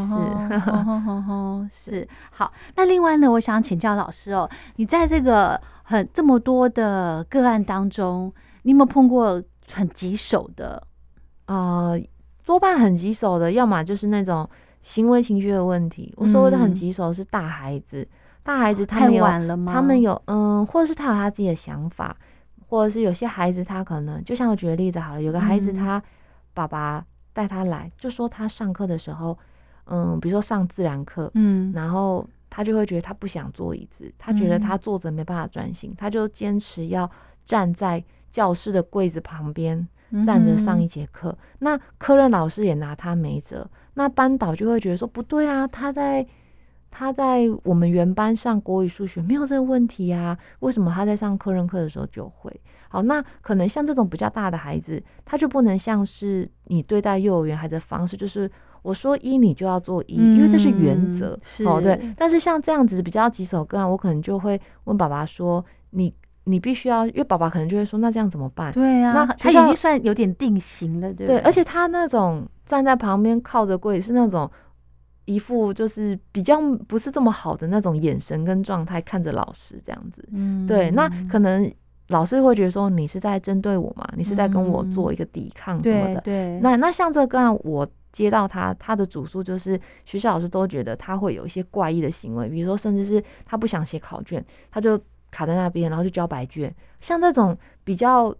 [1.75, 2.53] 是 是好。
[2.77, 5.56] 那另外呢，我想请教老师哦，你在这个。
[5.83, 9.43] 很这么多的个案当中，你有没有碰过
[9.73, 10.83] 很棘手的？
[11.47, 12.01] 呃，
[12.45, 14.49] 多半很棘手的，要么就是那种
[14.83, 16.13] 行为情绪的问题。
[16.17, 18.07] 我所谓的很棘手是大孩子，
[18.43, 19.25] 大孩子他们有，
[19.67, 22.17] 他们有嗯，或者是他有他自己的想法，
[22.69, 26.03] 或者是有些孩子他可能，就像我举个例子好了，有个孩子他
[26.53, 29.39] 爸爸带他来，就说他上课的时候，
[29.87, 32.27] 嗯，比如说上自然课，嗯，然后。
[32.57, 37.11] 他就会觉得他不想坐椅子，他觉得他坐着没办法专心，他就坚持要
[37.45, 39.87] 站在教室的柜子旁边
[40.25, 41.37] 站着上一节课。
[41.59, 46.27] 那科任老师也拿他没辙，那班导就会觉得说不对啊，他在
[46.91, 52.51] 他在我们原班上国语、数学没有这个问题啊，为什么他在上科任课的时候就会？
[52.89, 58.51] 好，那可能像这种比较大的孩子，他就不能像是你对待幼儿园孩子的方式，就是。
[58.87, 61.37] 我说一，你就要做一，因为这是原则。
[61.65, 62.01] 哦，对。
[62.17, 71.27] 但是像这样子比较棘手个案，我可能就会问爸爸说：“你你必须要，因为爸爸可能就会说，那这样怎么办？”对啊，那他已经算有点定型了，对。
[71.27, 74.49] 对，而且他那种站在旁边靠着柜，是那种
[75.25, 80.25] 一副就是比较不是这么好的那种眼神跟状态看着老师这样子。
[80.31, 80.93] 嗯，对。
[80.93, 81.69] 那可能
[82.07, 84.09] 老师会觉得说，你是在针对我嘛？
[84.17, 86.21] 你是在跟我做一个抵抗什么的？
[86.21, 86.61] 对。
[86.63, 87.85] 那那像这个案，我。
[88.17, 94.99] 接到他，他的主诉就是学校老师都觉得他会有一些怪异的行为，比如说甚至是他不想写考卷，他就
[95.31, 96.75] 卡在那边，然后就交白卷。
[96.99, 98.35] 像这种比较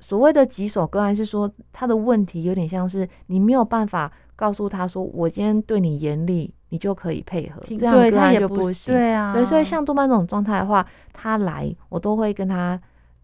[0.00, 8.92] 所谓的棘手个案，是说他的问题有点像是你没有办法告诉他说，我今天对你严厉，你就可以配合，这样个案就不行。
[8.92, 12.78] 对啊，对，所以像多半这种状态的话，他来我都会跟他。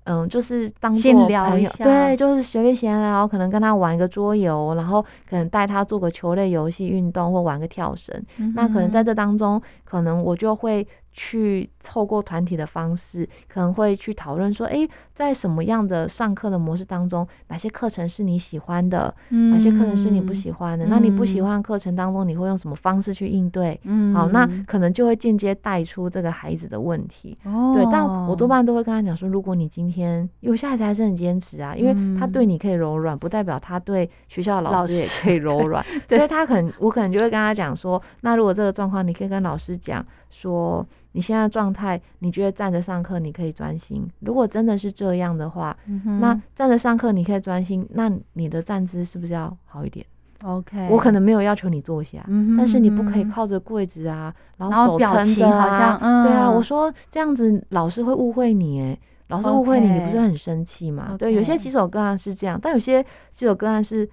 [0.09, 8.15] 嗯，就是当做朋友，对，就是随便闲聊，可能跟他玩一个桌游，然后可能带他做个球类游戏运动，或玩个跳绳。
[8.55, 10.87] 那可能在这当中，可能我就会。
[11.19, 20.87] 去透过团体的方式，可能会去讨论说，哎，在什么样的上课的模式当中，哪些课程是你喜欢的，哪些课程是你不喜欢的？
[20.87, 23.79] 那你不喜欢课程当中，你会用什么方式去应对？
[23.83, 27.37] 嗯，好，那可能就会间接带出这个孩子的问题。
[27.43, 40.87] 哦，对，但我多半都会跟他讲说，如果你今天有些孩子还是很坚持啊，因为他对你可以柔软，不代表他对学校的老师也可以柔软， 所以他可能我可能就会跟他讲说，那如果这个状况，你可以跟老师讲说。
[41.13, 44.09] 你现在状态，你觉得站着上课你可以专心？
[44.21, 45.77] 如果真的是这样的话，
[46.21, 50.05] 那站着上课你可以专心，那你的站姿是不是要好一点
[50.45, 52.25] ？OK，我可能没有要求你坐下，
[52.57, 56.49] 但是你不可以靠着柜子啊，然后手撑着啊，对啊。
[56.49, 58.97] 我说这样子老师会误会你，哎，
[59.29, 61.17] 老师误会你，你不是很生气吗？
[61.19, 64.09] 对，有些棘手个案是这样，但有些棘手个案是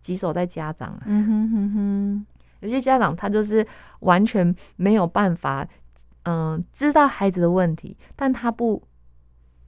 [0.00, 0.98] 棘手在家长。
[1.04, 2.26] 嗯哼哼哼，
[2.60, 3.66] 有些家长他就是
[4.00, 5.66] 完全没有办法。
[6.24, 8.82] 嗯，知道孩子的问题，但他不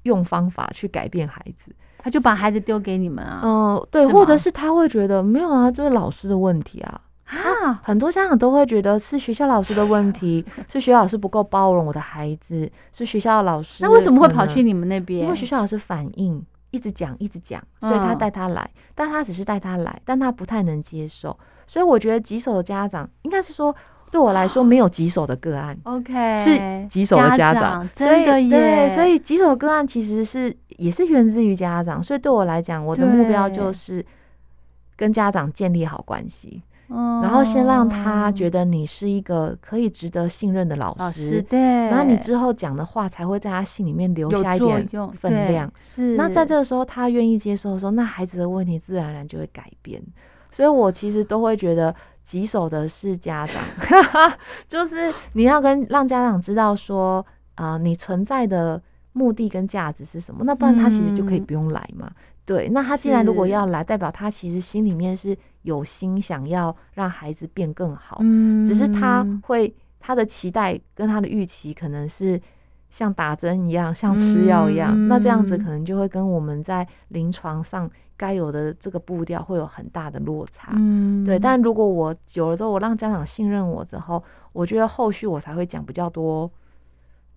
[0.02, 3.40] 用方法去改变孩子，他就把孩子丢给你们啊。
[3.42, 7.00] 嗯，对，或者是他会觉得没有啊，这是老师的问题啊。
[7.24, 13.82] 啊，很多家长都会觉得是学校老师的问题， 是学校老师不够包容我的孩子，是学校老师。
[13.82, 15.22] 那为什么会跑去你们那边？
[15.22, 21.38] 因为学校老师反应一直讲一直讲，所以他带他来，但他只是带他来，但他不太能接受。
[21.70, 23.72] 所以我觉得棘手的家长应该是说。
[24.12, 28.50] 对我来说，没有棘手的个案，OK，是棘手的家长，真的耶。
[28.50, 34.04] 对，所以棘手个案其实是也是源自于家长，所以对我来讲，我的目标就是
[34.96, 45.70] 跟家长建立好关系，然后先让他觉得你是一个可以值得信任的老师，对，然后你之后讲的话才会在他心里面留下一点分量。
[45.76, 50.02] 是，那在这个时候他愿意接受的时候，那孩子的问题自然而然就会改变。
[50.50, 51.94] 所以我其实都会觉得。
[52.22, 53.60] 棘手的是家长，
[54.68, 57.24] 就是你要跟让家长知道说
[57.56, 58.80] 啊，你存在的
[59.14, 62.08] 目的跟价值是什么，那不然他其实就可以不用来嘛。
[62.44, 72.40] 对，那他既然如果要来，代表他其实心里面是有心想要让孩子变更好，嗯，只是他会他的期待跟他的预期可能是。
[72.92, 77.88] 像打针一样，像吃药一样，那这样子可能就会跟我们在临床上
[78.20, 80.72] 该有的这个步调会有很大的落差。
[80.76, 81.38] 嗯，对。
[81.38, 86.50] 但如果我久了之后，我让家长信任我之后，我觉得后续我才会讲比较多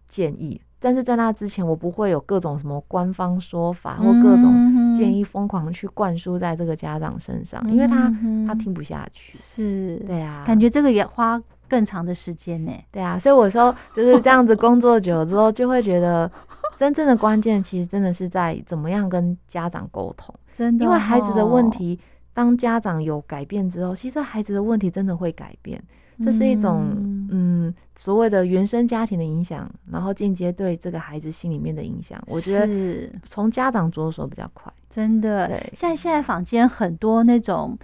[0.10, 0.60] 建议。
[0.82, 8.14] 但是在那之前，我不会有各种什么官方说法或各种建议疯狂去灌输在这个家长身上，因为他
[8.46, 9.38] 他听不下去。
[9.38, 12.72] 是，对啊，感觉这个也花更长的时间呢。
[12.92, 16.30] 对啊，所以我说就是这样子工作久了之后，就会觉得
[16.76, 20.34] 真正的关键其实真的是在怎么样跟家长沟通。
[20.52, 22.00] 真的，因为孩子的问题，
[22.34, 25.82] 当家长有改变之后，其实孩子的问题真的会改变。
[26.24, 26.94] 这是一种
[27.32, 32.22] 嗯所谓的原生家庭的影响，然后间接对这个孩子心里面的影响。
[32.28, 35.48] 我觉得从家长着手比较快，真的。
[35.48, 37.76] 对，像现在坊间很多那种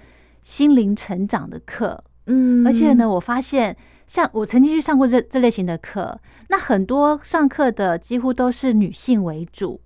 [0.44, 3.76] 心灵成长的课，嗯，而且呢，我发现
[4.10, 9.80] 像我曾经去上过这这类型的课，那很多上课的几乎都是女性为主，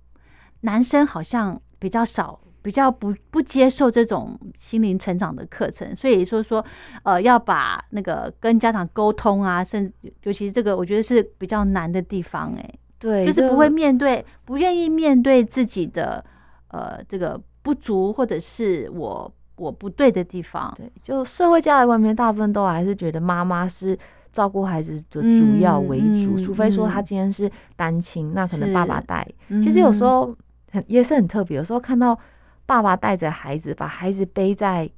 [0.62, 2.40] 男生好像比较少。
[2.64, 6.64] 比较不不接受这种心灵成长的课程，所以说说，
[7.02, 16.24] 呃，要把那个跟家长沟通啊，甚至尤其是这个，我觉得是比较难的地方，哎，对，就是不会面对，不愿意面对自己的
[16.68, 20.72] 呃这个不足，或者是我我不对的地方。
[20.76, 23.98] 对，就社会家庭外面，大部分都还是觉得妈妈是
[24.32, 29.26] 照顾孩子的主要为主，除非说他今天是单亲，那可能爸爸带。
[29.62, 30.34] 其实有时候
[30.72, 32.18] 很也是很特别，有时候看到。
[32.66, 34.90] 爸爸带着孩子，把孩子背在。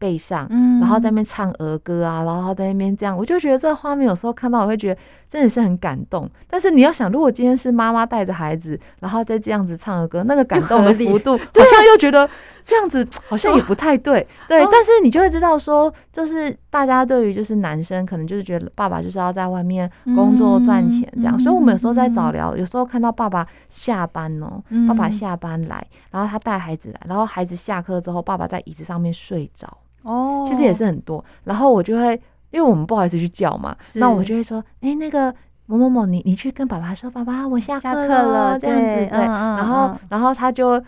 [0.00, 0.48] 背上，
[0.80, 6.26] 然后在那边唱儿歌啊，然后在那边这样，我就觉得这个画面有时候看到我会觉得真的是很感动。
[6.48, 12.26] 但是你要想，如果今天是妈妈带着孩子，然后再这样子唱儿歌，那个感动的幅度， 好像又觉得
[12.64, 14.26] 这样子 好像也不太对。
[14.48, 29.68] 对，但是你就会知道说，就是大家对于就是男生可能就是觉得爸爸就是要在外面工作赚钱这样，所以我们有时候在早聊，有时候看到爸爸下班哦，爸爸下班来，然后他带孩子来，然后孩子下课之后，爸爸在椅子上面睡着。
[30.02, 32.14] 哦，其实也是很多，然后我就会，
[32.50, 35.34] 因为我们不好意思去叫嘛，那我就会说，哎，那个
[35.66, 40.82] 某某某，你你去跟爸爸说，爸爸，我下课了，这样子，对，然后然后他就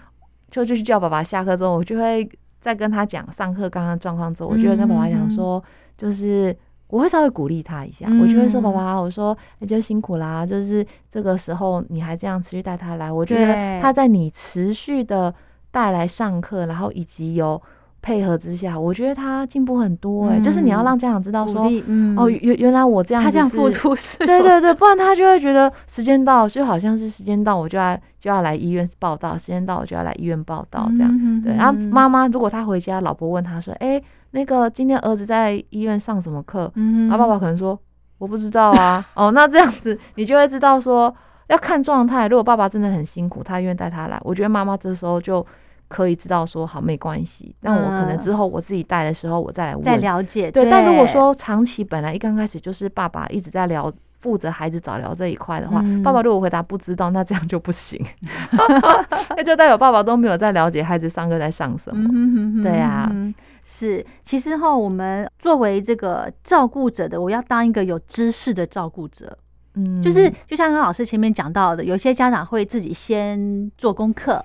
[0.52, 2.30] 就就是叫爸爸下课之后，我就会
[2.60, 5.60] 再跟他讲上课刚刚状况之后，我就会跟爸爸讲说，
[5.96, 15.34] 就是我会稍微鼓励他一下，我就会说，爸爸，我说那就辛苦啦，就是这个时候你还这样持续带他来，我觉得他在你持续的
[15.70, 17.60] 带来上课，然后以及有。
[18.02, 21.62] 配合之下，我觉得他进步很多哎，就是你要让家长知道说，
[22.16, 31.54] 哦，原原来我这样，他这样付出是，对对对，不然他就会觉得时间到，就好像是时间到，我就要就要来医院报道，时间到我就要来医院报道这样，对。
[31.54, 36.68] 然后妈妈如果他回家，老婆问他说，哎，那个今天儿子在医院上什么课？
[36.74, 37.78] 嗯然后爸爸可能说
[38.18, 41.14] 我不知道啊，哦，那这样子你就会知道说
[41.46, 45.46] 要看状态，如果爸爸真的很辛苦，他愿意带他来，我觉得妈妈这时候就。
[45.92, 50.50] 可以知道说好没关系，那我可能之后我自己带的时候，我再来问再了解。
[50.50, 58.02] 对，但如果说长期本来一刚开始就是爸爸一直在聊负责孩子早疗这一块的话，爸爸如果回答不知道，那这样就不行，
[59.36, 62.62] 那就代表爸爸都没有在了解孩子上课在上什么。
[62.62, 63.12] 对呀，
[63.62, 64.02] 是。
[64.22, 69.36] 其实哈，我们作为这个照顾者的，我要当一个有知识的照顾者。
[69.74, 74.42] 嗯，就是就像刚老师前面讲到的，有些家长会自己先做功课。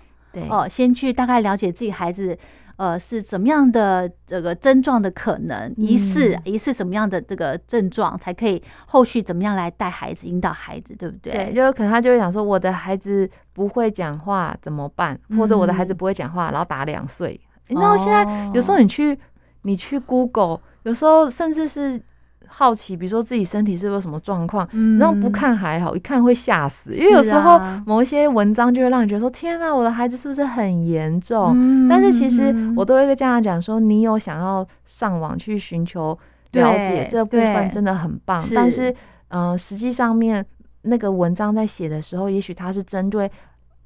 [0.49, 2.37] 哦，先去大概了解自己孩子，
[2.75, 11.33] 呃，是怎么样的这个症状的可能，疑似疑似什么样的这个症状，才可以后续怎么样来带孩子、引导孩子，对不对？
[11.33, 15.19] 对，就可能他就会想说，我的孩子不会讲话怎么办？
[15.37, 17.39] 或者我的孩子不会讲话，然后打两岁。
[17.69, 18.23] 那现在
[18.53, 19.17] 有时候你去
[19.63, 22.01] 你去 Google，有时候甚至是。
[22.47, 24.67] 好奇，比如说自己身体是不是有什么状况，
[24.99, 26.93] 然后不看还好，一看会吓死。
[26.93, 31.55] 因为有时候某一些文章就会让你觉得说：“天哪，我的孩子是不是很严重？”
[31.89, 36.17] 但是其实我都会跟家长讲说：“你有想要上网去寻求
[36.51, 38.41] 了解这部分，真的很棒。
[38.55, 38.93] 但是，
[39.29, 40.45] 嗯，实际上面
[40.83, 43.29] 那个文章在写的时候，也许它是针对。”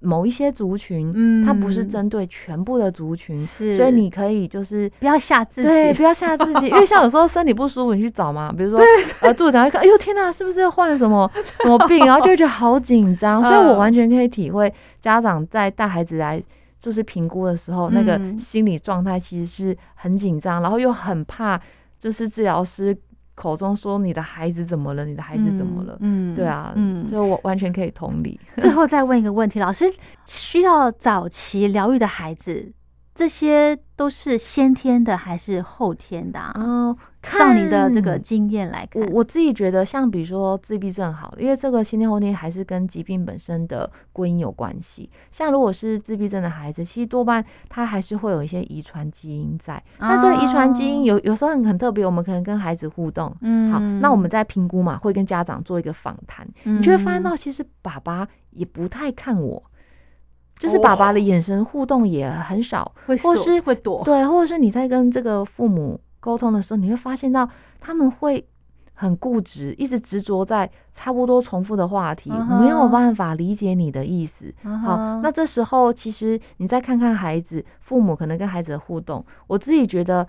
[0.01, 8.79] 某一些族群，嗯，它不是针对全部的族群，是，所以你可以就是不要吓自己，对，不要吓自己， 因为像有时候身体不舒服，你去找嘛，比如说
[9.21, 11.29] 呃肚子疼，一看，哎呦天哪，是不是患了什么
[11.63, 16.43] 什么病，然后就会觉得好紧张，所以我完全可以体会家长在带孩子来
[16.79, 21.61] 就是评估的时候，那个心理状态其实是很紧张，然后又很怕
[21.99, 22.97] 就是治疗师。
[23.41, 25.03] 口中说你的孩子怎么了？
[25.03, 25.97] 你的孩子怎么了？
[25.99, 28.39] 嗯，对啊，嗯，就我完全可以同理。
[28.61, 29.91] 最后再问一个问题，老师
[30.25, 32.71] 需要早期疗愈的孩子，
[33.15, 36.53] 这些都是先天的还是后天的啊？
[36.55, 39.01] 哦，照你的这个看经验来看。
[39.03, 45.09] 我，我自己觉得，像比如说自闭症好了，因为这个先天后天还是跟疾病本身的归因有关系。
[45.29, 49.81] 像如果是自闭症的孩子，其实多半他还是会有一些遗传基因在。
[49.99, 59.63] 那这个遗传基因有有时候很很特别，我们可能跟孩子互动，嗯好，那我们在评估嘛，会跟家长做一个访谈，你就会发现到，其实爸爸也不太看我，
[60.57, 67.49] 就是爸爸的眼神互动也很少，会或是会躲，对，或者是你在跟这个父母沟通的时候，你会发现到
[67.81, 68.47] 他们会
[68.93, 74.53] 很固执，一直执着在差不多重复的话题，没有办法理解你的意思。
[74.63, 80.25] 嗯好，那这时候其实你再看看孩子，父母可能跟孩子的互动，我自己觉得，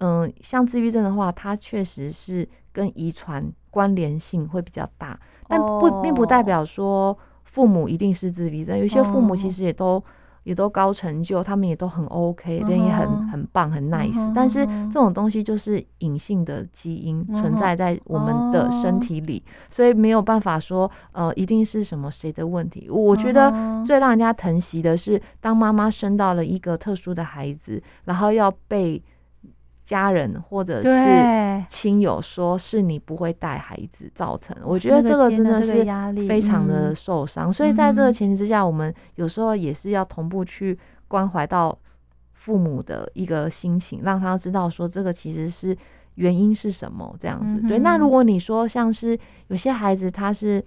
[0.00, 5.18] 嗯，像自闭症的话，它确实是跟遗传关联性会比较大，
[5.48, 10.02] 但不并不代哦表说父母一定是自闭症，有些父母哦其实也都。
[10.46, 22.88] 也都高成就，他们也都很 OK，人也很很棒，很 nice、但是这种东西就是隐性的基因存在在我们的身体里，所以没有办法说呃一定是什么谁的问题。
[22.88, 23.52] 我觉得
[23.84, 29.02] 最让人家疼惜的是，当妈妈生到了一个特殊的孩子，然后要被
[29.86, 35.84] 家人或者是，亲友说是你不会带孩子造成，我觉得这个真的是
[36.28, 37.50] 非常的嗯受伤。
[37.50, 40.78] 所以在这个嗯前提之下，我们有时候也是要同步去
[41.08, 41.78] 关怀到
[42.34, 45.74] 父母的一个心情，让他知道说这个其实是
[46.16, 47.58] 原因是什么这样子。
[47.68, 50.62] 对，那如果你说像是有些孩子他是。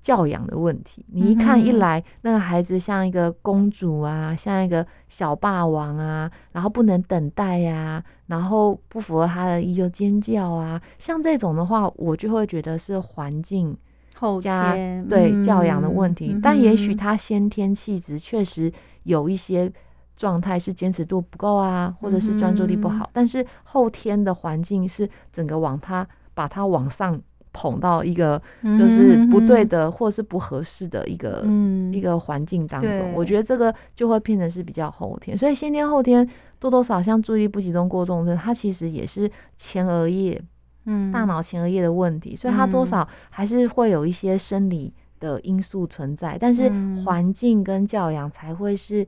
[0.00, 13.76] 教养的问题，你一看一来，那个孩子像一个公主啊，像一个小霸王啊，然后不能等待呀、然后不符合他的一个尖叫啊，像这种的话，我就会觉得是环境
[14.16, 18.72] 后加天对教养的问题，嗯但也许嗯他先天气质确实
[19.02, 19.70] 有一些
[20.16, 27.20] 状态是坚持度不够啊，或者是专注力不好，嗯但是后天的环境是整个往他把他往上
[27.58, 31.92] 捧到一个就是不对的或是不合适的一个、嗯。
[31.92, 36.28] 一个环境当中，我觉得这个就会变成是比较后天，所以先天后天
[36.60, 40.40] 多多少少像注意力不集中过重症，它其实也是前额叶
[40.84, 47.02] 嗯大脑前额叶的问题，所以它多嗯少还是会有一些生理的因素存在，但是嗯。
[47.04, 49.04] 环境跟教养才会是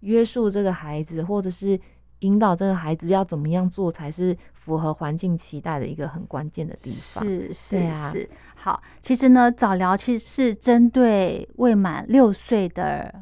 [0.00, 1.78] 约束这个孩子，或者是
[2.20, 7.24] 引导这个孩子要怎么样做才是符合环境期待的一个很关键的地方。
[7.24, 13.14] 是是是，好，其实呢，早疗其实是针对未满六岁的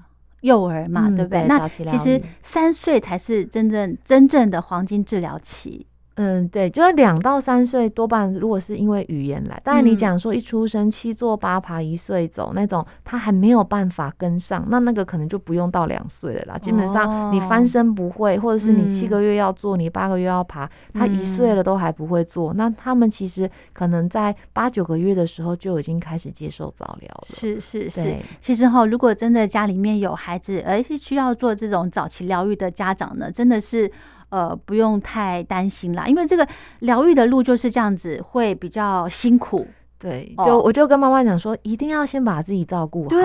[0.43, 1.47] 幼儿嘛，嗯对不对？
[1.47, 5.86] 那其实三岁才是真正真正的黄金治疗期。
[6.17, 16.59] 嗯，对，就是两到三岁多半如果是因为语言来，当然你嗯讲说一出生七坐八爬一岁走那种，他还没有办法跟上，那那个可能就不用到两岁了啦。
[16.59, 27.25] 基本上你哦翻身不会，或者是你七嗯个月要做，你八个月要爬，他一岁嗯了都还不会做，那他们其实可能在八九个月的时候就已经开始接受早疗了。
[27.25, 33.91] 是是是，其实哈，如果真的家里面有孩子，而是需要做这种早期疗愈的家长呢，真的是
[34.33, 36.49] 呃不用太担心啦，因为这个
[36.80, 39.66] 疗愈的路就是这样子，会比较辛苦。
[39.99, 43.09] 对，哦就我就跟妈妈讲说，一定要先把自己照顾好。
[43.09, 43.22] 对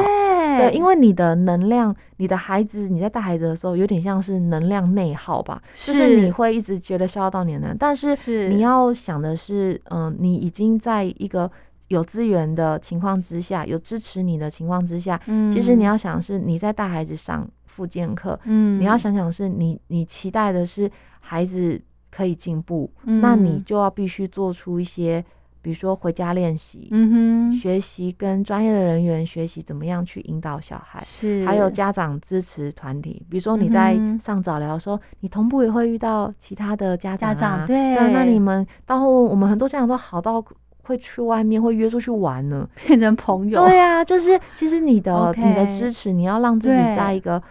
[0.57, 11.49] 对，因为你的能量，你的孩子，你在带孩子的时候，有点像是能量内耗吧，就是你会一直觉得消耗到你的能量，但是是你要想的是，嗯、你已经在一个
[11.87, 17.47] 有资源的情况之下，有支持你的情况之下，嗯其实你要想是你在带孩子上
[17.77, 25.23] 复健课，嗯你要想想是你你期待的是孩子可以进步，那你嗯就要必须做出一些，
[25.61, 26.87] 比如说回家练习。
[26.89, 40.43] 嗯哼学习跟专业的人员学习怎么样去引导小孩，是还有家长支持团体，比如说你在上早疗的时候，你同步也会遇到其他的家长、啊，家长对对，那你们到后我们很多家长都好到
[40.83, 42.67] 会去外面会约出去玩呢。
[42.87, 47.41] 变成朋友，对啊，就是其实你的 你的支持，你要让自己在一个。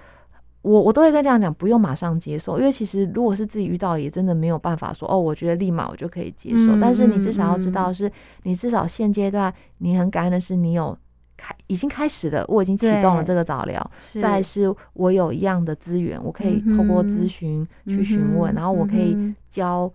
[0.66, 6.74] 我我都会跟家长讲，不用马上接受，因为其实如果是自己遇到，也真的没有办法说哦，我觉得立马我就可以接受。
[6.74, 8.10] 嗯但是你至少要知嗯道是，
[8.42, 10.98] 你至少现阶段你很感恩的是，你有
[11.36, 13.90] 开已经开始了，我已经启动了这个早疗。
[14.20, 19.16] 再是我有一样的资源，我可以透过咨询去询问，嗯然后我可以
[19.48, 19.88] 教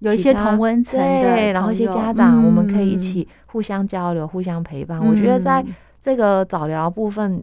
[0.00, 4.98] 有一些同温层的对，然后一些家长，我们可以一嗯起互相交流、互相陪伴。
[4.98, 7.40] 我觉得在嗯这个早疗部分，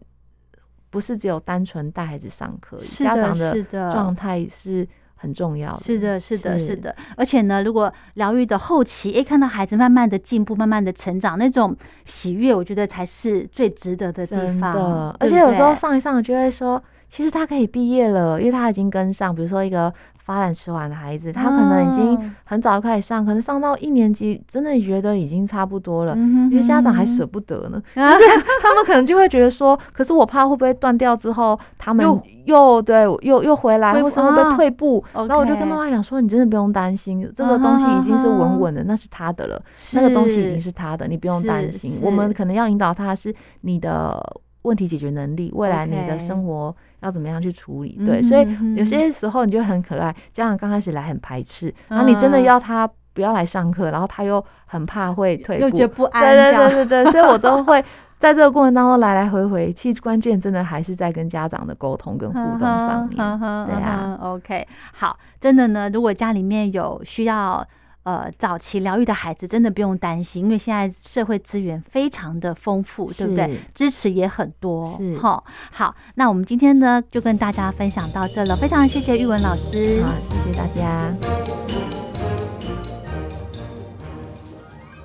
[0.89, 5.81] 不是只有单纯带孩子上课家长的状态是很重要的。
[5.81, 6.95] 是的，是的，是是的。
[7.15, 11.75] 而且呢，如果疗愈的后期，诶，看到孩子慢慢的进步，慢慢的成长，那种
[12.05, 15.15] 喜悦，我觉得才是最值得的地方。
[15.19, 19.93] 而且有时候上一上，就会说，其实他可以毕业了，因为他已经跟上，比如说一个。
[20.27, 27.81] 发展迟缓的孩子，他可能已经很早开始上，可能上到一年级，真的觉得已经差不多了，因为家长还舍不得呢。
[27.95, 32.05] 就是 他们可能就会觉得说，可是我怕会不会断掉之后，他们
[32.43, 35.01] 又对又又回来，或是会不会退步？
[35.13, 39.57] 然后我就跟妈妈讲说，你真的不用担心，这个东西已经是稳稳的，那是他的了，
[39.93, 42.01] 那个东西已经是他的，你不用担心。
[42.03, 44.21] 我们可能要引导他是你的
[44.67, 46.75] 问题解决能力，未来你的生活。
[47.01, 47.95] 要怎么样去处理？
[48.03, 50.11] 对，所以有些时候你就很可爱。
[50.33, 56.23] 家长刚开始来很排斥，然后你真的要他不要来上课，然后他又很怕会退步，又觉得不安。
[56.23, 57.79] 对对对对对，所以我都会
[58.17, 59.71] 在这个过程当中来来回回。
[59.71, 63.15] 其实关键真的还是在跟家长的沟通跟互动上面。
[63.67, 67.63] 对啊，OK，好，真的呢，如果家里面有需要。
[68.07, 73.59] 呃，早期疗愈的孩子真的不用担心，因为现在社会资源非常的丰富，对不对？
[73.75, 75.43] 支持也很多，哈。
[75.73, 81.46] 好，那我们今天呢就跟大家分享到这了，非常谢谢玉文老师，好，谢谢大家。